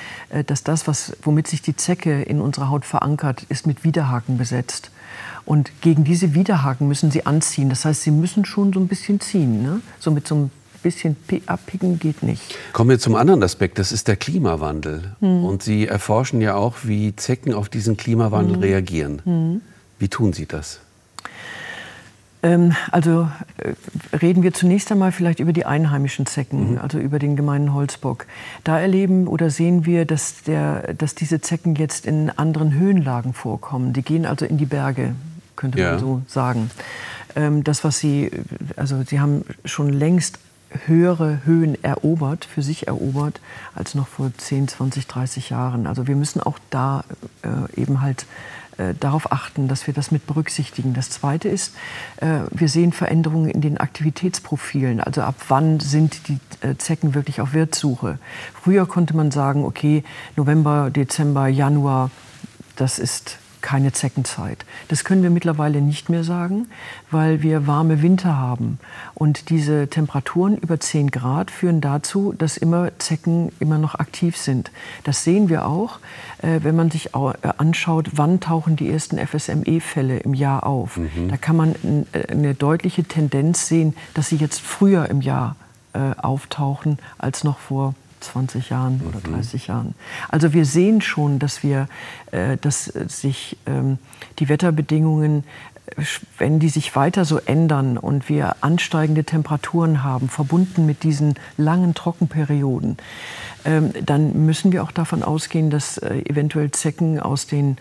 dass 0.47 0.65
das, 0.65 0.88
was, 0.88 1.17
womit 1.23 1.47
sich 1.47 1.62
die 1.62 1.77
Zecke 1.77 2.23
in 2.23 2.41
unserer 2.41 2.69
Haut 2.69 2.85
verankert, 2.85 3.45
ist 3.49 3.67
mit 3.67 3.85
Widerhaken 3.85 4.38
besetzt. 4.38 4.91
Und 5.45 5.71
gegen 5.81 6.03
diese 6.03 6.35
Widerhaken 6.35 6.88
müssen 6.88 7.11
Sie 7.12 7.27
anziehen. 7.27 7.69
Das 7.69 7.85
heißt, 7.85 8.03
Sie 8.03 8.11
müssen 8.11 8.45
schon 8.45 8.73
so 8.73 8.81
ein 8.81 8.88
bisschen 8.88 9.21
ziehen, 9.21 9.62
ne? 9.62 9.81
so 9.99 10.11
mit 10.11 10.27
so 10.27 10.35
einem 10.35 10.51
bisschen 10.83 11.16
abpicken 11.47 11.99
geht 11.99 12.23
nicht. 12.23 12.57
Kommen 12.73 12.90
wir 12.90 12.99
zum 12.99 13.14
anderen 13.14 13.42
Aspekt, 13.42 13.79
das 13.79 13.92
ist 13.92 14.09
der 14.09 14.16
Klimawandel. 14.16 15.16
Hm. 15.21 15.45
Und 15.45 15.62
Sie 15.62 15.87
erforschen 15.87 16.40
ja 16.40 16.55
auch, 16.55 16.79
wie 16.85 17.14
Zecken 17.16 17.55
auf 17.55 17.68
diesen 17.68 17.97
Klimawandel 17.97 18.57
hm. 18.57 18.62
reagieren. 18.62 19.23
Hm. 19.25 19.61
Wie 19.99 20.09
tun 20.09 20.33
Sie 20.33 20.47
das? 20.47 20.81
Ähm, 22.42 22.75
also 22.90 23.29
äh, 23.59 24.16
reden 24.16 24.42
wir 24.42 24.53
zunächst 24.53 24.90
einmal 24.90 25.12
vielleicht 25.12 25.38
über 25.40 25.53
die 25.53 25.64
einheimischen 25.64 26.27
Zecken, 26.27 26.73
mhm. 26.73 26.79
also 26.79 26.99
über 26.99 27.18
den 27.18 27.37
gemeinen 27.37 27.73
Holzbock. 27.73 28.27
Da 28.64 28.81
erleben 28.81 29.29
oder 29.29 29.51
sehen 29.51 29.87
wir, 29.87 30.05
dass, 30.05 30.42
der, 30.42 30.95
dass 30.95 31.14
diese 31.14 31.40
Zecken 31.40 31.77
jetzt 31.77 32.05
in 32.05 32.31
anderen 32.31 32.75
Höhenlagen 32.75 33.33
vorkommen. 33.33 33.92
Die 33.92 34.03
gehen 34.03 34.27
also 34.27 34.45
in 34.45 34.59
die 34.59 34.66
Berge, 34.66 35.14
könnte 35.55 35.79
ja. 35.79 35.92
man 35.92 36.01
so 36.01 36.23
sagen. 36.27 36.71
Ähm, 37.37 37.62
das, 37.62 37.85
was 37.85 38.01
sie, 38.01 38.31
also 38.77 39.03
sie 39.07 39.21
haben 39.21 39.45
schon 39.64 39.90
längst 39.90 40.38
höhere 40.87 41.41
Höhen 41.45 41.83
erobert, 41.83 42.45
für 42.45 42.63
sich 42.63 42.87
erobert, 42.87 43.41
als 43.75 43.95
noch 43.95 44.09
vor 44.09 44.31
10, 44.37 44.69
20, 44.69 45.07
30 45.07 45.51
Jahren. 45.51 45.87
Also 45.87 46.07
wir 46.07 46.17
müssen 46.17 46.41
auch 46.41 46.59
da 46.71 47.05
äh, 47.43 47.81
eben 47.81 48.01
halt 48.01 48.27
äh, 48.79 48.95
darauf 48.99 49.33
achten, 49.33 49.69
dass 49.69 49.87
wir 49.87 49.95
das 49.95 50.11
mit 50.11 50.27
berücksichtigen. 50.27 50.95
Das 50.95 51.11
Zweite 51.11 51.49
ist, 51.49 51.75
äh, 52.17 52.41
wir 52.51 52.69
sehen 52.69 52.93
Veränderungen 52.93 53.51
in 53.51 53.61
den 53.61 53.79
Aktivitätsprofilen. 53.79 55.01
Also 55.01 55.23
ab 55.23 55.35
wann 55.49 55.79
sind 55.81 56.29
die 56.29 56.39
äh, 56.67 56.77
Zecken 56.77 57.15
wirklich 57.15 57.41
auf 57.41 57.53
Wirtssuche? 57.53 58.19
Früher 58.55 58.87
konnte 58.87 59.15
man 59.15 59.31
sagen, 59.31 59.65
okay, 59.65 60.05
November, 60.37 60.91
Dezember, 60.91 61.49
Januar, 61.49 62.11
das 62.77 62.99
ist 62.99 63.39
keine 63.62 63.92
Zeckenzeit. 63.92 64.64
Das 64.88 65.05
können 65.05 65.22
wir 65.22 65.31
mittlerweile 65.31 65.81
nicht 65.81 66.09
mehr 66.09 66.25
sagen, 66.25 66.66
weil 67.11 67.42
wir 67.42 67.66
warme 67.66 68.03
Winter 68.03 68.37
haben. 68.37 68.79
Und 69.14 69.48
diese 69.48 69.88
Temperaturen 69.88 70.57
über 70.59 70.79
10 70.79 71.11
Grad 71.11 71.51
führen 71.51 71.81
dazu, 71.81 72.35
dass 72.37 72.57
immer 72.57 72.90
Zecken 72.98 73.53
immer 73.61 73.79
noch 73.79 73.94
aktiv 73.94 74.37
sind. 74.37 74.70
Das 75.05 75.25
sehen 75.25 75.48
wir 75.48 75.66
auch, 75.66 75.98
äh, 76.42 76.61
wenn 76.62 76.77
man 76.77 76.90
sich 76.90 77.14
äh, 77.14 77.33
anschaut, 77.57 78.11
wann 78.12 78.40
tauchen 78.40 78.77
die 78.77 78.90
ersten 78.90 79.18
FSME-Fälle 79.18 80.18
im 80.18 80.35
Jahr 80.35 80.66
auf. 80.66 80.96
Mhm. 80.96 81.29
Da 81.29 81.37
kann 81.37 81.57
man 81.57 81.75
äh, 82.12 82.27
eine 82.31 82.55
deutliche 82.55 83.05
Tendenz 83.05 83.68
sehen, 83.68 83.94
dass 84.14 84.29
sie 84.29 84.37
jetzt 84.37 84.61
früher 84.61 85.09
im 85.09 85.20
Jahr 85.20 85.57
auftauchen 86.22 86.98
als 87.18 87.44
noch 87.44 87.59
vor 87.59 87.94
20 88.23 88.71
Jahren 88.71 89.01
oder 89.09 89.21
30 89.21 89.69
mhm. 89.69 89.75
Jahren. 89.75 89.95
Also 90.29 90.53
wir 90.53 90.65
sehen 90.65 91.01
schon, 91.01 91.39
dass 91.39 91.63
wir, 91.63 91.89
äh, 92.31 92.57
dass 92.57 92.85
sich 92.85 93.57
ähm, 93.67 93.99
die 94.39 94.49
Wetterbedingungen 94.49 95.45
äh, 95.87 96.03
wenn 96.39 96.59
die 96.59 96.69
sich 96.69 96.97
weiter 96.97 97.25
so 97.25 97.39
ändern 97.39 97.99
und 97.99 98.29
wir 98.29 98.57
ansteigende 98.61 99.25
Temperaturen 99.25 100.03
haben, 100.03 100.29
verbunden 100.29 100.87
mit 100.87 101.03
diesen 101.03 101.35
langen 101.57 101.95
Trockenperioden, 101.95 102.97
ähm, 103.65 103.93
dann 104.05 104.47
müssen 104.47 104.73
wir 104.73 104.83
auch 104.83 104.93
davon 104.93 105.23
ausgehen, 105.23 105.71
dass 105.71 105.99
äh, 105.99 106.23
eventuell 106.25 106.71
Zecken 106.71 107.21
aus 107.21 107.47
den 107.47 107.77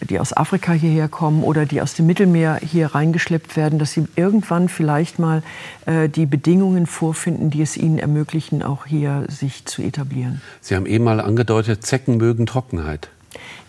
die 0.00 0.20
aus 0.20 0.36
Afrika 0.36 0.72
hierher 0.72 1.08
kommen 1.08 1.42
oder 1.42 1.66
die 1.66 1.80
aus 1.80 1.94
dem 1.94 2.06
Mittelmeer 2.06 2.60
hier 2.62 2.94
reingeschleppt 2.94 3.56
werden, 3.56 3.78
dass 3.78 3.92
sie 3.92 4.06
irgendwann 4.16 4.68
vielleicht 4.68 5.18
mal 5.18 5.42
äh, 5.86 6.08
die 6.08 6.26
Bedingungen 6.26 6.86
vorfinden, 6.86 7.50
die 7.50 7.62
es 7.62 7.76
ihnen 7.76 7.98
ermöglichen, 7.98 8.62
auch 8.62 8.86
hier 8.86 9.24
sich 9.28 9.64
zu 9.64 9.82
etablieren. 9.82 10.40
Sie 10.60 10.76
haben 10.76 10.86
eben 10.86 11.04
mal 11.04 11.20
angedeutet, 11.20 11.84
Zecken 11.84 12.16
mögen 12.16 12.46
Trockenheit. 12.46 13.10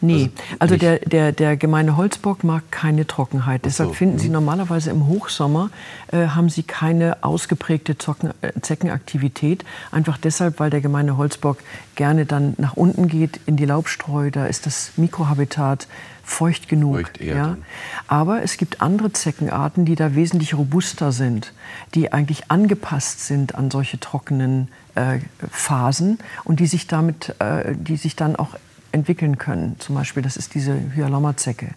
Nee, 0.01 0.31
also, 0.59 0.75
also 0.75 0.77
der, 0.77 0.99
der, 0.99 1.31
der 1.31 1.57
gemeine 1.57 1.97
Holzbock 1.97 2.43
mag 2.43 2.63
keine 2.71 3.05
Trockenheit. 3.05 3.65
Deshalb 3.65 3.89
so, 3.89 3.95
finden 3.95 4.19
Sie 4.19 4.27
mhm. 4.27 4.33
normalerweise 4.33 4.89
im 4.91 5.07
Hochsommer, 5.07 5.69
äh, 6.11 6.27
haben 6.27 6.49
Sie 6.49 6.63
keine 6.63 7.23
ausgeprägte 7.23 7.97
Zocken, 7.97 8.31
äh, 8.41 8.51
Zeckenaktivität. 8.61 9.65
Einfach 9.91 10.17
deshalb, 10.17 10.59
weil 10.59 10.69
der 10.69 10.81
gemeine 10.81 11.17
Holzbock 11.17 11.57
gerne 11.95 12.25
dann 12.25 12.53
nach 12.57 12.73
unten 12.73 13.07
geht 13.07 13.39
in 13.45 13.57
die 13.57 13.65
Laubstreu. 13.65 14.31
Da 14.31 14.45
ist 14.45 14.65
das 14.65 14.93
Mikrohabitat 14.95 15.87
feucht 16.23 16.69
genug. 16.69 16.95
Feucht 16.95 17.21
ja. 17.21 17.57
Aber 18.07 18.43
es 18.43 18.57
gibt 18.57 18.81
andere 18.81 19.11
Zeckenarten, 19.11 19.85
die 19.85 19.95
da 19.95 20.15
wesentlich 20.15 20.53
robuster 20.53 21.11
sind, 21.11 21.53
die 21.95 22.13
eigentlich 22.13 22.49
angepasst 22.49 23.25
sind 23.25 23.55
an 23.55 23.71
solche 23.71 23.99
trockenen 23.99 24.69
äh, 24.95 25.19
Phasen 25.51 26.19
und 26.43 26.59
die 26.59 26.67
sich 26.67 26.87
damit, 26.87 27.35
äh, 27.39 27.73
die 27.75 27.97
sich 27.97 28.15
dann 28.15 28.35
auch 28.35 28.55
entwickeln 28.91 29.37
können. 29.37 29.75
Zum 29.79 29.95
Beispiel, 29.95 30.23
das 30.23 30.37
ist 30.37 30.55
diese 30.55 30.75
Hyalomma-Zecke. 30.95 31.69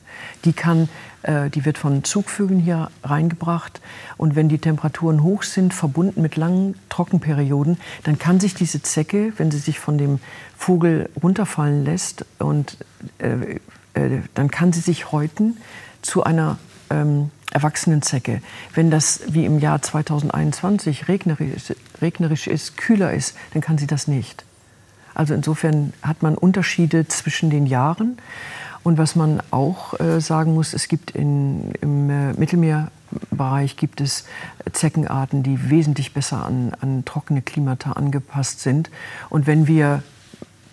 Die, 0.45 0.53
kann, 0.53 0.89
äh, 1.23 1.51
die 1.51 1.65
wird 1.65 1.79
von 1.79 2.05
Zugvögeln 2.05 2.61
hier 2.61 2.91
reingebracht. 3.03 3.81
Und 4.17 4.35
wenn 4.35 4.49
die 4.49 4.59
Temperaturen 4.59 5.23
hoch 5.23 5.43
sind, 5.43 5.75
verbunden 5.75 6.23
mit 6.23 6.37
langen 6.37 6.75
Trockenperioden, 6.89 7.79
dann 8.05 8.19
kann 8.19 8.41
sich 8.41 8.55
diese 8.55 8.83
Zecke, 8.83 9.33
wenn 9.37 9.51
sie 9.51 9.59
sich 9.59 9.79
von 9.79 9.99
dem 9.99 10.21
Vogel 10.57 11.11
runterfallen 11.23 11.85
lässt, 11.85 12.25
und, 12.39 12.79
äh, 13.19 13.59
äh, 13.95 14.21
dann 14.35 14.51
kann 14.51 14.73
sie 14.73 14.81
sich 14.81 15.13
häuten 15.13 15.57
zu 16.03 16.25
einer 16.25 16.59
ähm, 16.91 17.31
erwachsenen 17.53 18.03
Zecke. 18.03 18.41
Wenn 18.75 18.91
das 18.91 19.21
wie 19.29 19.45
im 19.45 19.59
Jahr 19.59 19.83
2021 19.83 21.09
regnerisch, 21.09 21.75
regnerisch 22.01 22.47
ist, 22.47 22.77
kühler 22.77 23.13
ist, 23.13 23.37
dann 23.53 23.63
kann 23.63 23.79
sie 23.79 23.87
das 23.87 24.09
nicht. 24.09 24.45
Also 25.15 25.35
insofern 25.35 25.93
hat 26.03 26.23
man 26.23 26.35
Unterschiede 26.35 27.07
zwischen 27.09 27.51
den 27.51 27.67
Jahren. 27.67 28.19
Und 28.83 28.99
was 28.99 29.15
man 29.15 29.41
auch 29.51 29.99
äh, 30.01 30.21
sagen 30.21 30.55
muss, 30.55 30.73
es 30.73 30.89
gibt 30.89 31.13
in, 31.13 31.73
im 31.81 32.11
äh, 32.11 32.33
Mittelmeerbereich 32.33 33.77
gibt 33.77 34.01
es 34.01 34.25
Zeckenarten, 34.73 35.43
die 35.43 35.71
wesentlich 35.71 36.15
besser 36.15 36.45
an, 36.45 36.73
an 36.81 37.05
trockene 37.05 37.43
Klimata 37.43 37.93
angepasst 37.93 38.61
sind. 38.61 38.91
Und 39.31 39.47
wenn 39.47 39.69
wir 39.69 40.03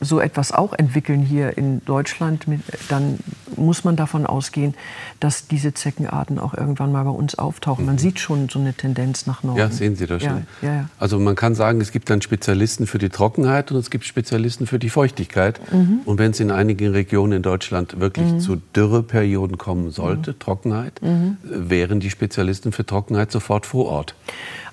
so 0.01 0.19
etwas 0.19 0.51
auch 0.51 0.73
entwickeln 0.73 1.21
hier 1.21 1.57
in 1.57 1.83
Deutschland, 1.85 2.45
dann 2.88 3.19
muss 3.55 3.83
man 3.83 3.95
davon 3.95 4.25
ausgehen, 4.25 4.73
dass 5.19 5.47
diese 5.47 5.73
Zeckenarten 5.73 6.39
auch 6.39 6.53
irgendwann 6.53 6.91
mal 6.91 7.03
bei 7.03 7.09
uns 7.09 7.35
auftauchen. 7.35 7.85
Man 7.85 7.95
mhm. 7.95 7.99
sieht 7.99 8.19
schon 8.19 8.49
so 8.49 8.59
eine 8.59 8.73
Tendenz 8.73 9.25
nach 9.25 9.43
Norden. 9.43 9.59
Ja, 9.59 9.69
sehen 9.69 9.95
Sie 9.95 10.07
das 10.07 10.23
schon. 10.23 10.45
Ja, 10.62 10.73
ja, 10.73 10.89
Also 10.99 11.19
man 11.19 11.35
kann 11.35 11.55
sagen, 11.55 11.81
es 11.81 11.91
gibt 11.91 12.09
dann 12.09 12.21
Spezialisten 12.21 12.88
für 12.88 12.97
die 12.97 13.09
Trockenheit 13.09 13.71
und 13.71 13.77
es 13.77 13.89
gibt 13.89 14.05
Spezialisten 14.05 14.67
für 14.67 14.79
die 14.79 14.89
Feuchtigkeit. 14.89 15.59
Mhm. 15.71 15.99
Und 16.05 16.17
wenn 16.19 16.31
es 16.31 16.39
in 16.39 16.51
einigen 16.51 16.91
Regionen 16.91 17.33
in 17.33 17.41
Deutschland 17.41 17.99
wirklich 17.99 18.31
mhm. 18.31 18.39
zu 18.39 18.55
Dürreperioden 18.75 19.57
kommen 19.57 19.91
sollte, 19.91 20.31
mhm. 20.31 20.39
Trockenheit, 20.39 21.01
mhm. 21.01 21.38
wären 21.43 21.99
die 21.99 22.09
Spezialisten 22.09 22.71
für 22.71 22.85
Trockenheit 22.85 23.31
sofort 23.31 23.65
vor 23.65 23.88
Ort. 23.88 24.15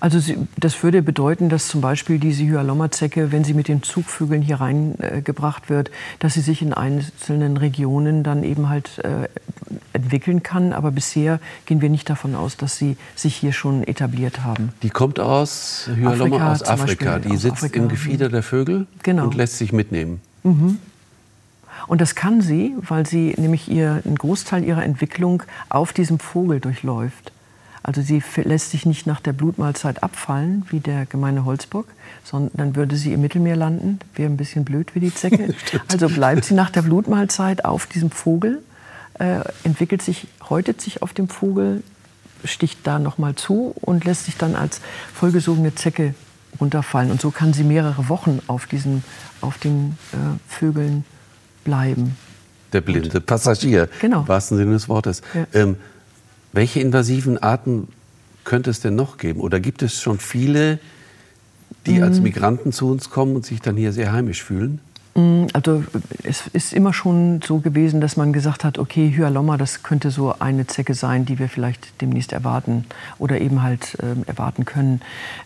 Also 0.07 0.21
das 0.57 0.85
würde 0.85 1.03
bedeuten, 1.03 1.49
dass 1.49 1.66
zum 1.66 1.81
Beispiel 1.81 2.21
diese 2.21 2.45
Hyalomma-Zecke, 2.45 3.33
wenn 3.33 3.42
sie 3.42 3.55
mit 3.55 3.66
den 3.66 3.83
Zugvögeln 3.83 4.40
hier 4.40 4.61
reingebracht 4.61 5.64
äh, 5.64 5.71
wird, 5.71 5.90
dass 6.21 6.35
sie 6.35 6.42
sich 6.42 6.62
in 6.62 6.73
einzelnen 6.73 7.57
Regionen 7.57 8.23
dann 8.23 8.45
eben 8.45 8.69
halt 8.69 9.01
äh, 9.01 9.29
entwickeln 9.92 10.45
kann. 10.45 10.73
Aber 10.73 10.92
bisher 10.92 11.40
gehen 11.64 11.81
wir 11.81 11.90
nicht 11.90 12.09
davon 12.09 12.37
aus, 12.37 12.57
dass 12.57 12.77
sie 12.77 12.97
sich 13.16 13.35
hier 13.35 13.53
schon 13.53 13.83
etabliert 13.83 14.45
haben. 14.45 14.73
Die 14.85 14.90
kommt 14.90 15.19
aus 15.19 15.90
Hyalomma 15.92 16.37
Afrika, 16.37 16.53
aus 16.53 16.62
Afrika. 16.62 17.19
Die 17.19 17.31
aus 17.31 17.42
sitzt 17.42 17.57
Afrika. 17.57 17.81
im 17.81 17.88
Gefieder 17.88 18.29
der 18.29 18.45
Vögel 18.45 18.87
genau. 19.03 19.25
und 19.25 19.35
lässt 19.35 19.59
sich 19.59 19.73
mitnehmen. 19.73 20.21
Mhm. 20.45 20.79
Und 21.88 22.01
das 22.01 22.14
kann 22.14 22.42
sie, 22.42 22.77
weil 22.81 23.07
sie 23.07 23.35
nämlich 23.38 23.69
ihr, 23.69 24.03
einen 24.05 24.14
Großteil 24.14 24.62
ihrer 24.62 24.85
Entwicklung 24.85 25.42
auf 25.69 25.92
diesem 25.92 26.21
Vogel 26.21 26.61
durchläuft. 26.61 27.33
Also 27.87 28.03
sie 28.03 28.20
lässt 28.42 28.72
sich 28.72 28.85
nicht 28.85 29.07
nach 29.07 29.20
der 29.20 29.33
Blutmahlzeit 29.33 30.03
abfallen, 30.03 30.66
wie 30.70 30.81
der 30.81 31.07
gemeine 31.07 31.44
Holzbock, 31.44 31.87
sondern 32.25 32.51
dann 32.57 32.77
würde 32.77 32.96
sie 32.96 33.12
im 33.12 33.20
Mittelmeer 33.20 33.55
landen. 33.55 34.01
Wäre 34.16 34.29
ein 34.29 34.37
bisschen 34.37 34.64
blöd 34.64 34.96
wie 34.96 35.01
die 35.01 35.14
Zecke. 35.14 35.55
also 35.88 36.09
bleibt 36.09 36.46
sie 36.46 36.55
nach 36.55 36.70
der 36.70 36.83
Blutmahlzeit 36.83 37.64
auf 37.64 37.87
diesem 37.87 38.11
Vogel, 38.11 38.61
äh, 39.20 39.38
entwickelt 39.62 40.03
sich, 40.03 40.27
häutet 40.51 40.81
sich 40.81 41.01
auf 41.01 41.12
dem 41.12 41.29
Vogel, 41.29 41.85
sticht 42.42 42.81
da 42.83 42.99
nochmal 42.99 43.37
zu 43.37 43.72
und 43.81 44.05
lässt 44.05 44.25
sich 44.25 44.37
dann 44.37 44.57
als 44.57 44.81
vollgesogene 45.14 45.77
Zecke 45.77 46.14
runterfallen. 46.61 47.12
Und 47.12 47.20
so 47.20 47.31
kann 47.31 47.53
sie 47.53 47.62
mehrere 47.62 48.09
Wochen 48.09 48.40
auf, 48.49 48.66
diesen, 48.66 49.05
auf 49.40 49.59
den 49.59 49.96
äh, 50.12 50.16
Vögeln 50.49 51.05
bleiben. 51.62 52.16
Der 52.72 52.81
blinde 52.81 53.20
Passagier, 53.20 53.88
genau. 54.01 54.22
im 54.22 54.29
wahrsten 54.29 54.57
Sinne 54.57 54.72
des 54.72 54.88
Wortes. 54.88 55.22
Ja. 55.33 55.46
Ähm, 55.53 55.77
welche 56.57 56.81
invasiven 56.81 57.38
Arten 57.38 57.88
könnte 58.45 58.71
es 58.71 58.81
denn 58.81 58.97
noch 58.97 59.19
geben? 59.19 59.40
Oder 59.40 59.61
gibt 59.61 59.83
es 59.83 60.01
schon 60.01 60.19
viele, 60.19 60.79
die 61.87 62.03
als 62.03 62.16
mhm. 62.16 62.25
Migranten 62.25 62.73
zu 62.73 62.90
uns 62.90 63.11
kommen 63.11 63.37
und 63.37 63.45
sich 63.45 63.61
dann 63.61 63.77
hier 63.77 63.92
sehr 63.92 64.12
heimisch 64.12 64.42
fühlen? 64.42 64.81
Mm, 65.14 65.47
also 65.53 65.85
es 66.23 66.47
ist 66.49 66.73
immer 66.73 66.92
schon 66.92 67.40
so 67.45 67.59
gewesen, 67.59 68.01
dass 68.01 68.16
man 68.16 68.33
gesagt 68.33 68.64
hat, 68.64 68.79
okay, 68.79 69.12
Hyalomma, 69.14 69.57
das 69.57 69.83
könnte 69.83 70.11
so 70.11 70.35
eine 70.38 70.66
Zecke 70.66 70.95
sein, 70.95 71.27
die 71.27 71.38
wir 71.38 71.49
vielleicht 71.49 72.01
demnächst 72.01 72.33
erwarten 72.33 72.87
oder 73.19 73.40
eben 73.40 73.62
halt 73.62 73.99
äh, 74.01 74.29
erwarten 74.29 74.64
können. 74.64 75.01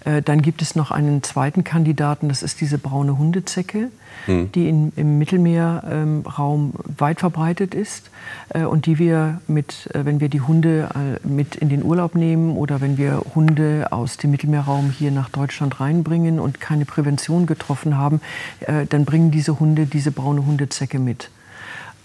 Äh, 0.05 0.23
dann 0.23 0.43
gibt 0.43 0.63
es 0.63 0.77
noch 0.77 0.91
einen 0.91 1.23
zweiten 1.23 1.65
Kandidaten, 1.65 2.29
das 2.29 2.43
ist 2.43 2.61
diese 2.61 2.79
braune 2.79 3.19
Hundezecke, 3.19 3.91
hm. 4.27 4.53
die 4.53 4.69
in, 4.69 4.93
im 4.97 5.19
Mittelmeerraum 5.19 6.73
ähm, 6.77 6.99
weit 6.99 7.21
verbreitet 7.21 7.75
ist 7.75 8.11
äh, 8.51 8.63
und 8.63 8.87
die 8.87 8.99
wir 8.99 9.41
mit, 9.47 9.89
äh, 9.95 10.05
wenn 10.05 10.21
wir 10.21 10.29
die 10.29 10.41
Hunde 10.41 10.89
äh, 10.95 11.27
mit 11.27 11.57
in 11.57 11.69
den 11.69 11.83
Urlaub 11.83 12.15
nehmen 12.15 12.57
oder 12.57 12.81
wenn 12.81 12.99
wir 12.99 13.23
Hunde 13.35 13.89
aus 13.91 14.17
dem 14.17 14.31
Mittelmeerraum 14.31 14.91
hier 14.91 15.11
nach 15.11 15.29
Deutschland 15.31 15.81
reinbringen 15.81 16.41
und 16.41 16.61
keine 16.61 16.85
Prävention 16.85 17.47
getroffen 17.47 17.97
haben, 17.97 18.21
äh, 18.61 18.87
dann 18.87 19.05
bringen 19.05 19.31
diese 19.31 19.59
Hunde 19.61 19.87
diese 19.87 20.11
braune 20.11 20.45
Hundezecke 20.45 20.99
mit. 20.99 21.31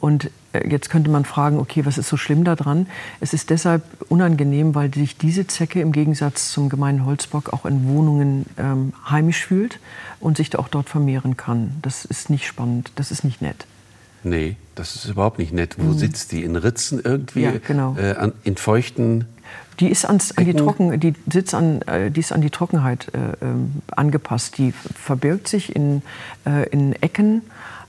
Und 0.05 0.29
äh, 0.53 0.69
jetzt 0.69 0.91
könnte 0.91 1.09
man 1.09 1.25
fragen, 1.25 1.57
okay, 1.57 1.83
was 1.83 1.97
ist 1.97 2.09
so 2.09 2.15
schlimm 2.15 2.43
daran? 2.43 2.85
Es 3.21 3.33
ist 3.33 3.49
deshalb 3.49 3.81
unangenehm, 4.07 4.75
weil 4.75 4.93
sich 4.93 5.17
diese 5.17 5.47
Zecke 5.47 5.81
im 5.81 5.91
Gegensatz 5.91 6.51
zum 6.51 6.69
gemeinen 6.69 7.07
Holzbock 7.07 7.51
auch 7.51 7.65
in 7.65 7.87
Wohnungen 7.87 8.45
ähm, 8.59 8.93
heimisch 9.09 9.43
fühlt 9.47 9.79
und 10.19 10.37
sich 10.37 10.55
auch 10.59 10.67
dort 10.67 10.89
vermehren 10.89 11.37
kann. 11.37 11.71
Das 11.81 12.05
ist 12.05 12.29
nicht 12.29 12.45
spannend, 12.45 12.91
das 12.97 13.09
ist 13.09 13.23
nicht 13.23 13.41
nett. 13.41 13.65
Nee, 14.23 14.57
das 14.75 14.95
ist 14.95 15.05
überhaupt 15.05 15.39
nicht 15.39 15.53
nett. 15.53 15.77
Wo 15.79 15.85
mhm. 15.85 15.97
sitzt 15.97 16.31
die? 16.33 16.43
In 16.43 16.55
Ritzen 16.55 17.01
irgendwie? 17.03 17.41
Ja, 17.41 17.53
genau. 17.57 17.95
Äh, 17.97 18.13
an, 18.13 18.33
in 18.43 18.57
feuchten 18.57 19.25
die 19.79 19.89
ist, 19.89 20.05
ans, 20.05 20.37
an 20.37 20.45
die, 20.45 20.53
Trocken, 20.53 20.99
die, 20.99 21.15
sitzt 21.27 21.55
an, 21.55 21.81
äh, 21.81 22.11
die 22.11 22.19
ist 22.19 22.31
an 22.31 22.41
die 22.41 22.51
Trockenheit 22.51 23.07
äh, 23.13 23.43
ähm, 23.43 23.81
angepasst. 23.87 24.59
Die 24.59 24.71
verbirgt 24.71 25.47
sich 25.47 25.75
in, 25.75 26.03
äh, 26.45 26.69
in 26.69 26.93
Ecken 27.01 27.41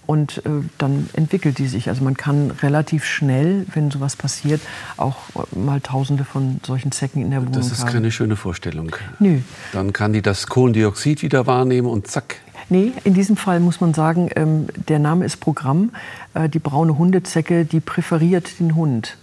und 0.06 0.38
äh, 0.38 0.50
dann 0.78 1.08
entwickelt 1.12 1.58
die 1.58 1.66
sich. 1.66 1.88
Also 1.88 2.04
man 2.04 2.16
kann 2.16 2.50
relativ 2.62 3.04
schnell, 3.04 3.66
wenn 3.74 3.90
sowas 3.90 4.16
passiert, 4.16 4.60
auch 4.96 5.16
mal 5.54 5.80
Tausende 5.80 6.24
von 6.24 6.60
solchen 6.64 6.92
Zecken 6.92 7.22
in 7.22 7.30
der 7.30 7.40
Wohnung 7.40 7.54
haben. 7.54 7.62
Das 7.62 7.72
ist 7.72 7.84
haben. 7.84 7.92
keine 7.92 8.10
schöne 8.10 8.36
Vorstellung. 8.36 8.94
Nö. 9.18 9.40
Dann 9.72 9.92
kann 9.92 10.12
die 10.12 10.22
das 10.22 10.46
Kohlendioxid 10.46 11.22
wieder 11.22 11.46
wahrnehmen 11.46 11.88
und 11.88 12.06
zack. 12.06 12.36
Nee, 12.68 12.92
in 13.04 13.14
diesem 13.14 13.36
Fall 13.36 13.60
muss 13.60 13.80
man 13.80 13.94
sagen, 13.94 14.30
ähm, 14.34 14.66
der 14.88 14.98
Name 14.98 15.24
ist 15.24 15.36
Programm. 15.38 15.90
Äh, 16.34 16.48
die 16.48 16.58
braune 16.58 16.98
Hundezecke, 16.98 17.64
die 17.64 17.80
präferiert 17.80 18.58
den 18.58 18.74
Hund. 18.74 19.16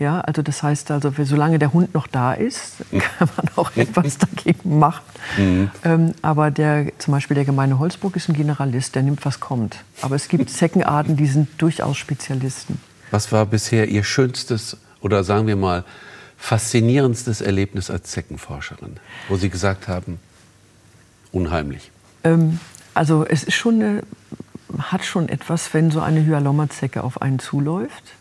Ja, 0.00 0.22
also 0.22 0.40
das 0.40 0.62
heißt 0.62 0.90
also, 0.92 1.12
solange 1.24 1.58
der 1.58 1.74
Hund 1.74 1.92
noch 1.92 2.06
da 2.06 2.32
ist, 2.32 2.76
hm. 2.90 3.00
kann 3.00 3.28
man 3.36 3.46
auch 3.56 3.76
etwas 3.76 4.16
dagegen 4.16 4.78
machen. 4.78 5.04
Mhm. 5.36 5.70
Ähm, 5.84 6.14
aber 6.22 6.50
der, 6.50 6.98
zum 6.98 7.12
Beispiel 7.12 7.34
der 7.34 7.44
gemeine 7.44 7.78
Holzburg 7.78 8.16
ist 8.16 8.30
ein 8.30 8.34
Generalist, 8.34 8.94
der 8.94 9.02
nimmt, 9.02 9.26
was 9.26 9.40
kommt. 9.40 9.84
Aber 10.00 10.16
es 10.16 10.28
gibt 10.28 10.48
Zeckenarten, 10.50 11.16
die 11.16 11.26
sind 11.26 11.48
durchaus 11.58 11.98
Spezialisten. 11.98 12.80
Was 13.10 13.30
war 13.30 13.44
bisher 13.44 13.88
Ihr 13.88 14.02
schönstes 14.02 14.78
oder 15.02 15.22
sagen 15.22 15.46
wir 15.46 15.56
mal 15.56 15.84
faszinierendstes 16.38 17.42
Erlebnis 17.42 17.90
als 17.90 18.10
Zeckenforscherin, 18.10 18.96
wo 19.28 19.36
Sie 19.36 19.50
gesagt 19.50 19.86
haben, 19.86 20.18
unheimlich? 21.30 21.90
Ähm, 22.24 22.58
also 22.94 23.26
es 23.26 23.44
ist 23.44 23.54
schon 23.54 23.74
eine, 23.74 24.02
hat 24.78 25.04
schon 25.04 25.28
etwas, 25.28 25.74
wenn 25.74 25.90
so 25.90 26.00
eine 26.00 26.24
Hyalomma-Zecke 26.24 27.04
auf 27.04 27.20
einen 27.20 27.38
zuläuft 27.38 28.14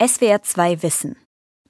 SWR 0.00 0.42
2 0.42 0.84
Wissen 0.84 1.16